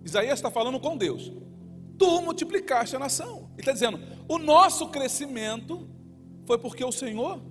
Isaías 0.04 0.34
está 0.34 0.48
falando 0.48 0.78
com 0.78 0.96
Deus. 0.96 1.32
Tu 1.98 2.22
multiplicaste 2.22 2.94
a 2.94 2.98
nação. 3.00 3.50
Ele 3.54 3.62
está 3.62 3.72
dizendo: 3.72 3.98
o 4.28 4.38
nosso 4.38 4.86
crescimento 4.86 5.88
foi 6.46 6.58
porque 6.58 6.84
o 6.84 6.92
Senhor 6.92 7.42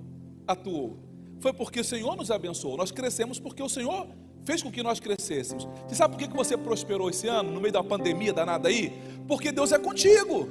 atuou. 0.47 0.99
Foi 1.41 1.51
porque 1.51 1.81
o 1.81 1.83
Senhor 1.83 2.15
nos 2.15 2.31
abençoou. 2.31 2.77
Nós 2.77 2.91
crescemos 2.91 3.41
porque 3.41 3.61
o 3.61 3.67
Senhor 3.67 4.07
fez 4.45 4.63
com 4.63 4.71
que 4.71 4.81
nós 4.81 5.01
crescêssemos. 5.01 5.67
Você 5.85 5.95
sabe 5.95 6.15
por 6.15 6.25
que 6.25 6.33
você 6.33 6.55
prosperou 6.55 7.09
esse 7.09 7.27
ano, 7.27 7.51
no 7.51 7.59
meio 7.59 7.73
da 7.73 7.83
pandemia 7.83 8.31
danada 8.31 8.69
aí? 8.69 9.01
Porque 9.27 9.51
Deus 9.51 9.73
é 9.73 9.79
contigo. 9.79 10.47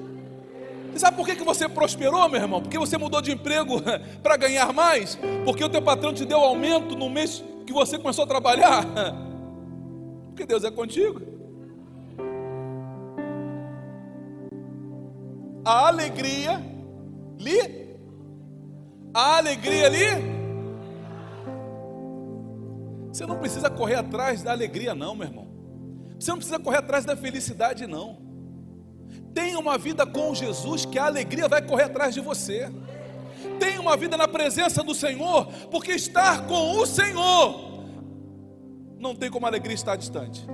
Você 0.92 0.98
sabe 0.98 1.16
por 1.16 1.26
que 1.26 1.42
você 1.42 1.66
prosperou, 1.66 2.28
meu 2.28 2.42
irmão? 2.42 2.60
Porque 2.60 2.76
você 2.76 2.98
mudou 2.98 3.22
de 3.22 3.32
emprego 3.32 3.80
para 4.22 4.36
ganhar 4.36 4.74
mais? 4.74 5.18
Porque 5.42 5.64
o 5.64 5.70
teu 5.70 5.80
patrão 5.80 6.12
te 6.12 6.26
deu 6.26 6.40
aumento 6.40 6.94
no 6.94 7.08
mês 7.08 7.42
que 7.64 7.72
você 7.72 7.98
começou 7.98 8.24
a 8.24 8.26
trabalhar? 8.26 8.84
Porque 10.30 10.46
Deus 10.46 10.64
é 10.64 10.70
contigo. 10.70 11.20
A 15.64 15.88
alegria 15.88 16.60
lhe. 17.38 17.96
A 19.12 19.38
alegria 19.38 19.88
lhe. 19.88 20.40
Você 23.12 23.26
não 23.26 23.38
precisa 23.38 23.68
correr 23.68 23.96
atrás 23.96 24.42
da 24.42 24.52
alegria, 24.52 24.94
não, 24.94 25.14
meu 25.14 25.26
irmão. 25.26 25.48
Você 26.18 26.30
não 26.30 26.38
precisa 26.38 26.58
correr 26.58 26.78
atrás 26.78 27.04
da 27.04 27.16
felicidade, 27.16 27.86
não. 27.86 28.18
Tenha 29.34 29.58
uma 29.58 29.76
vida 29.76 30.06
com 30.06 30.34
Jesus, 30.34 30.84
que 30.84 30.98
a 30.98 31.06
alegria 31.06 31.48
vai 31.48 31.60
correr 31.60 31.84
atrás 31.84 32.14
de 32.14 32.20
você. 32.20 32.70
Tenha 33.58 33.80
uma 33.80 33.96
vida 33.96 34.16
na 34.16 34.28
presença 34.28 34.82
do 34.82 34.94
Senhor, 34.94 35.46
porque 35.70 35.92
estar 35.92 36.46
com 36.46 36.76
o 36.78 36.86
Senhor 36.86 37.69
não 39.00 39.14
tem 39.14 39.30
como 39.30 39.46
a 39.46 39.48
alegria 39.48 39.74
estar 39.74 39.96
distante. 39.96 40.46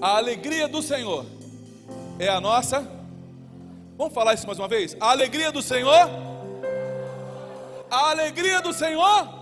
A 0.00 0.18
alegria 0.18 0.68
do 0.68 0.82
Senhor 0.82 1.24
é 2.18 2.28
a 2.28 2.40
nossa. 2.40 2.86
Vamos 3.96 4.12
falar 4.12 4.34
isso 4.34 4.46
mais 4.46 4.58
uma 4.58 4.68
vez? 4.68 4.96
A 5.00 5.10
alegria 5.10 5.50
do 5.50 5.62
Senhor. 5.62 6.08
A 7.90 8.10
alegria 8.10 8.60
do 8.60 8.72
Senhor. 8.72 9.40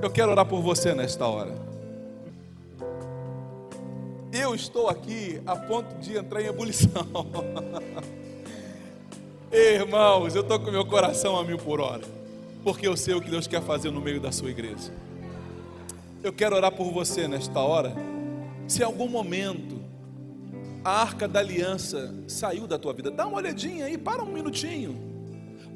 Eu 0.00 0.10
quero 0.10 0.30
orar 0.30 0.46
por 0.46 0.62
você 0.62 0.94
nesta 0.94 1.26
hora. 1.26 1.66
Eu 4.32 4.54
estou 4.54 4.88
aqui 4.88 5.40
a 5.46 5.56
ponto 5.56 5.96
de 5.96 6.16
entrar 6.16 6.40
em 6.42 6.46
ebulição. 6.46 7.06
Irmãos, 9.50 10.34
eu 10.34 10.42
estou 10.42 10.60
com 10.60 10.70
meu 10.70 10.84
coração 10.84 11.36
a 11.36 11.42
mil 11.42 11.58
por 11.58 11.80
hora 11.80 12.15
porque 12.66 12.88
eu 12.88 12.96
sei 12.96 13.14
o 13.14 13.20
que 13.20 13.30
Deus 13.30 13.46
quer 13.46 13.62
fazer 13.62 13.92
no 13.92 14.00
meio 14.00 14.20
da 14.20 14.32
sua 14.32 14.50
igreja. 14.50 14.92
Eu 16.20 16.32
quero 16.32 16.56
orar 16.56 16.72
por 16.72 16.90
você 16.90 17.28
nesta 17.28 17.60
hora. 17.60 17.94
Se 18.66 18.82
em 18.82 18.84
algum 18.84 19.06
momento 19.06 19.80
a 20.82 20.90
arca 20.90 21.28
da 21.28 21.38
aliança 21.38 22.12
saiu 22.26 22.66
da 22.66 22.76
tua 22.76 22.92
vida, 22.92 23.08
dá 23.08 23.24
uma 23.24 23.36
olhadinha 23.36 23.84
aí, 23.84 23.96
para 23.96 24.20
um 24.20 24.32
minutinho. 24.32 25.00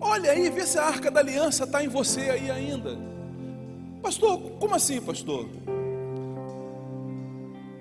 Olha 0.00 0.32
aí, 0.32 0.50
vê 0.50 0.66
se 0.66 0.80
a 0.80 0.82
arca 0.82 1.12
da 1.12 1.20
aliança 1.20 1.62
está 1.62 1.80
em 1.80 1.86
você 1.86 2.22
aí 2.22 2.50
ainda. 2.50 2.98
Pastor, 4.02 4.40
como 4.58 4.74
assim, 4.74 5.00
pastor? 5.00 5.48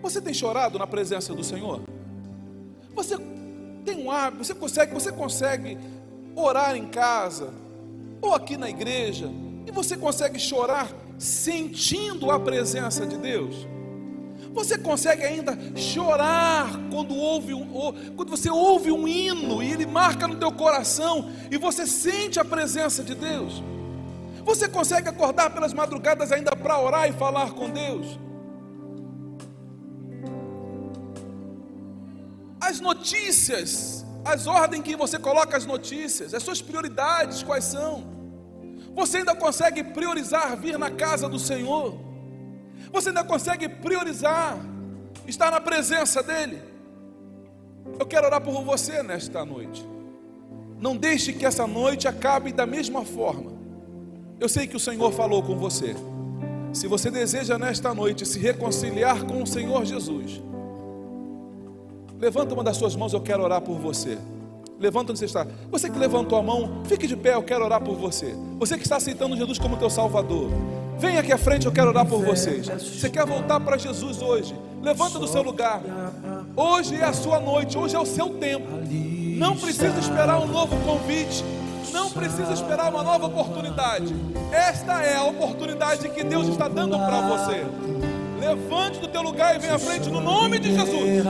Você 0.04 0.22
tem 0.22 0.36
chorado 0.36 0.78
na 0.78 0.86
presença 0.86 1.34
do 1.34 1.44
Senhor? 1.44 1.82
Você 2.94 3.18
tem 3.84 4.06
um 4.06 4.12
hábito, 4.12 4.44
você 4.44 4.54
consegue, 4.54 4.94
você 4.94 5.12
consegue 5.12 5.80
orar 6.36 6.76
em 6.76 6.86
casa, 6.90 7.52
ou 8.22 8.34
aqui 8.34 8.58
na 8.58 8.70
igreja, 8.70 9.30
e 9.66 9.72
você 9.72 9.96
consegue 9.96 10.40
chorar 10.40 10.92
sentindo 11.18 12.32
a 12.32 12.40
presença 12.40 13.06
de 13.06 13.18
Deus? 13.18 13.68
Você 14.54 14.78
consegue 14.78 15.24
ainda 15.24 15.58
chorar 15.76 16.72
quando 16.92 17.16
ouve 17.16 17.54
um, 17.54 17.68
quando 18.16 18.30
você 18.30 18.50
ouve 18.50 18.92
um 18.92 19.08
hino 19.08 19.62
e 19.62 19.72
ele 19.72 19.86
marca 19.86 20.28
no 20.28 20.36
teu 20.36 20.52
coração 20.52 21.32
e 21.52 21.58
você 21.58 21.86
sente 21.86 22.40
a 22.40 22.46
presença 22.46 23.04
de 23.04 23.14
Deus? 23.14 23.64
Você 24.44 24.68
consegue 24.68 25.08
acordar 25.08 25.52
pelas 25.52 25.74
madrugadas 25.74 26.32
ainda 26.32 26.56
para 26.56 26.80
orar 26.80 27.08
e 27.08 27.14
falar 27.14 27.52
com 27.52 27.70
Deus? 27.70 28.20
As 32.60 32.80
notícias, 32.80 34.06
as 34.24 34.48
ordens 34.48 34.84
que 34.84 34.96
você 34.96 35.18
coloca 35.18 35.56
as 35.56 35.66
notícias, 35.66 36.34
as 36.34 36.44
suas 36.44 36.62
prioridades 36.62 37.44
quais 37.44 37.64
são? 37.64 38.20
Você 38.96 39.18
ainda 39.18 39.36
consegue 39.36 39.84
priorizar 39.84 40.58
vir 40.58 40.78
na 40.78 40.92
casa 40.92 41.30
do 41.30 41.40
Senhor? 41.40 41.98
Você 42.92 43.10
ainda 43.10 43.24
consegue 43.24 43.70
priorizar 43.70 44.58
estar 45.28 45.52
na 45.52 45.62
presença 45.62 46.24
dEle? 46.24 46.62
Eu 48.00 48.06
quero 48.06 48.28
orar 48.28 48.42
por 48.42 48.64
você 48.64 49.02
nesta 49.04 49.46
noite. 49.46 49.88
Não 50.78 50.96
deixe 50.96 51.34
que 51.34 51.46
essa 51.46 51.68
noite 51.68 52.08
acabe 52.08 52.52
da 52.52 52.66
mesma 52.66 53.04
forma. 53.04 53.52
Eu 54.40 54.48
sei 54.48 54.68
que 54.68 54.78
o 54.78 54.80
Senhor 54.80 55.12
falou 55.12 55.44
com 55.44 55.58
você. 55.58 55.96
Se 56.72 56.88
você 56.88 57.10
deseja 57.10 57.58
nesta 57.58 57.94
noite 57.94 58.26
se 58.26 58.40
reconciliar 58.40 59.26
com 59.26 59.44
o 59.44 59.48
Senhor 59.48 59.84
Jesus, 59.86 60.42
levanta 62.20 62.54
uma 62.54 62.64
das 62.64 62.78
suas 62.78 62.96
mãos, 62.96 63.14
eu 63.14 63.22
quero 63.22 63.44
orar 63.44 63.62
por 63.62 63.78
você. 63.78 64.18
Levanta 64.80 65.12
onde 65.12 65.20
você 65.20 65.26
está. 65.26 65.46
Você 65.72 65.90
que 65.90 65.98
levantou 65.98 66.38
a 66.38 66.44
mão, 66.44 66.84
fique 66.86 67.08
de 67.08 67.16
pé, 67.16 67.34
eu 67.34 67.44
quero 67.44 67.66
orar 67.66 67.82
por 67.82 67.96
você. 67.96 68.36
Você 68.60 68.78
que 68.78 68.84
está 68.84 68.98
aceitando 68.98 69.36
Jesus 69.36 69.58
como 69.58 69.78
teu 69.78 69.90
Salvador, 69.90 70.50
vem 70.98 71.18
aqui 71.18 71.34
à 71.34 71.38
frente, 71.38 71.66
eu 71.66 71.72
quero 71.72 71.90
orar 71.90 72.06
por 72.06 72.24
vocês. 72.24 72.68
Você 72.68 73.10
quer 73.10 73.26
voltar 73.26 73.60
para 73.60 73.78
Jesus 73.78 74.22
hoje? 74.22 74.56
Levanta 74.82 75.20
do 75.20 75.28
seu 75.28 75.42
lugar. 75.42 75.82
Hoje 76.56 76.96
é 76.96 77.04
a 77.04 77.14
sua 77.14 77.40
noite, 77.40 77.78
hoje 77.78 77.96
é 77.96 78.00
o 78.00 78.06
seu 78.06 78.30
tempo. 78.30 78.68
Não 79.38 79.56
precisa 79.56 79.98
esperar 80.00 80.40
um 80.40 80.48
novo 80.48 80.76
convite. 80.86 81.44
Não 81.92 82.10
precisa 82.10 82.54
esperar 82.54 82.90
uma 82.90 83.04
nova 83.04 83.26
oportunidade. 83.26 84.16
Esta 84.52 85.02
é 85.02 85.16
a 85.16 85.24
oportunidade 85.24 86.08
que 86.10 86.24
Deus 86.24 86.48
está 86.48 86.68
dando 86.68 86.98
para 86.98 87.22
você. 87.22 87.66
Levante 88.40 89.00
do 89.00 89.08
teu 89.08 89.22
lugar 89.22 89.56
e 89.56 89.60
venha 89.60 89.76
à 89.76 89.80
frente 89.80 90.10
no 90.10 90.22
nome 90.22 90.60
de 90.60 90.74
Jesus. 90.74 91.24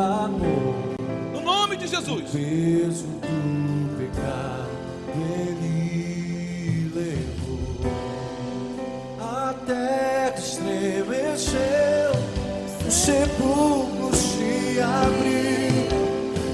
No 1.34 1.42
nome 1.42 1.76
de 1.76 1.88
Jesus. 1.88 2.30
peso 2.32 3.08
do 3.08 3.98
pecado 3.98 4.70
ele 5.16 6.92
levou. 6.94 7.92
A 9.20 9.54
terra 9.66 10.36
estremeceu, 10.38 12.12
os 12.88 12.94
sepulcros 12.94 14.18
se 14.18 14.80
abriu 14.80 15.90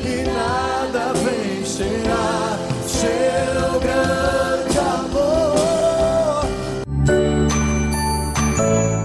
e 0.04 0.24
nada 0.24 1.14
vencerá 1.14 2.45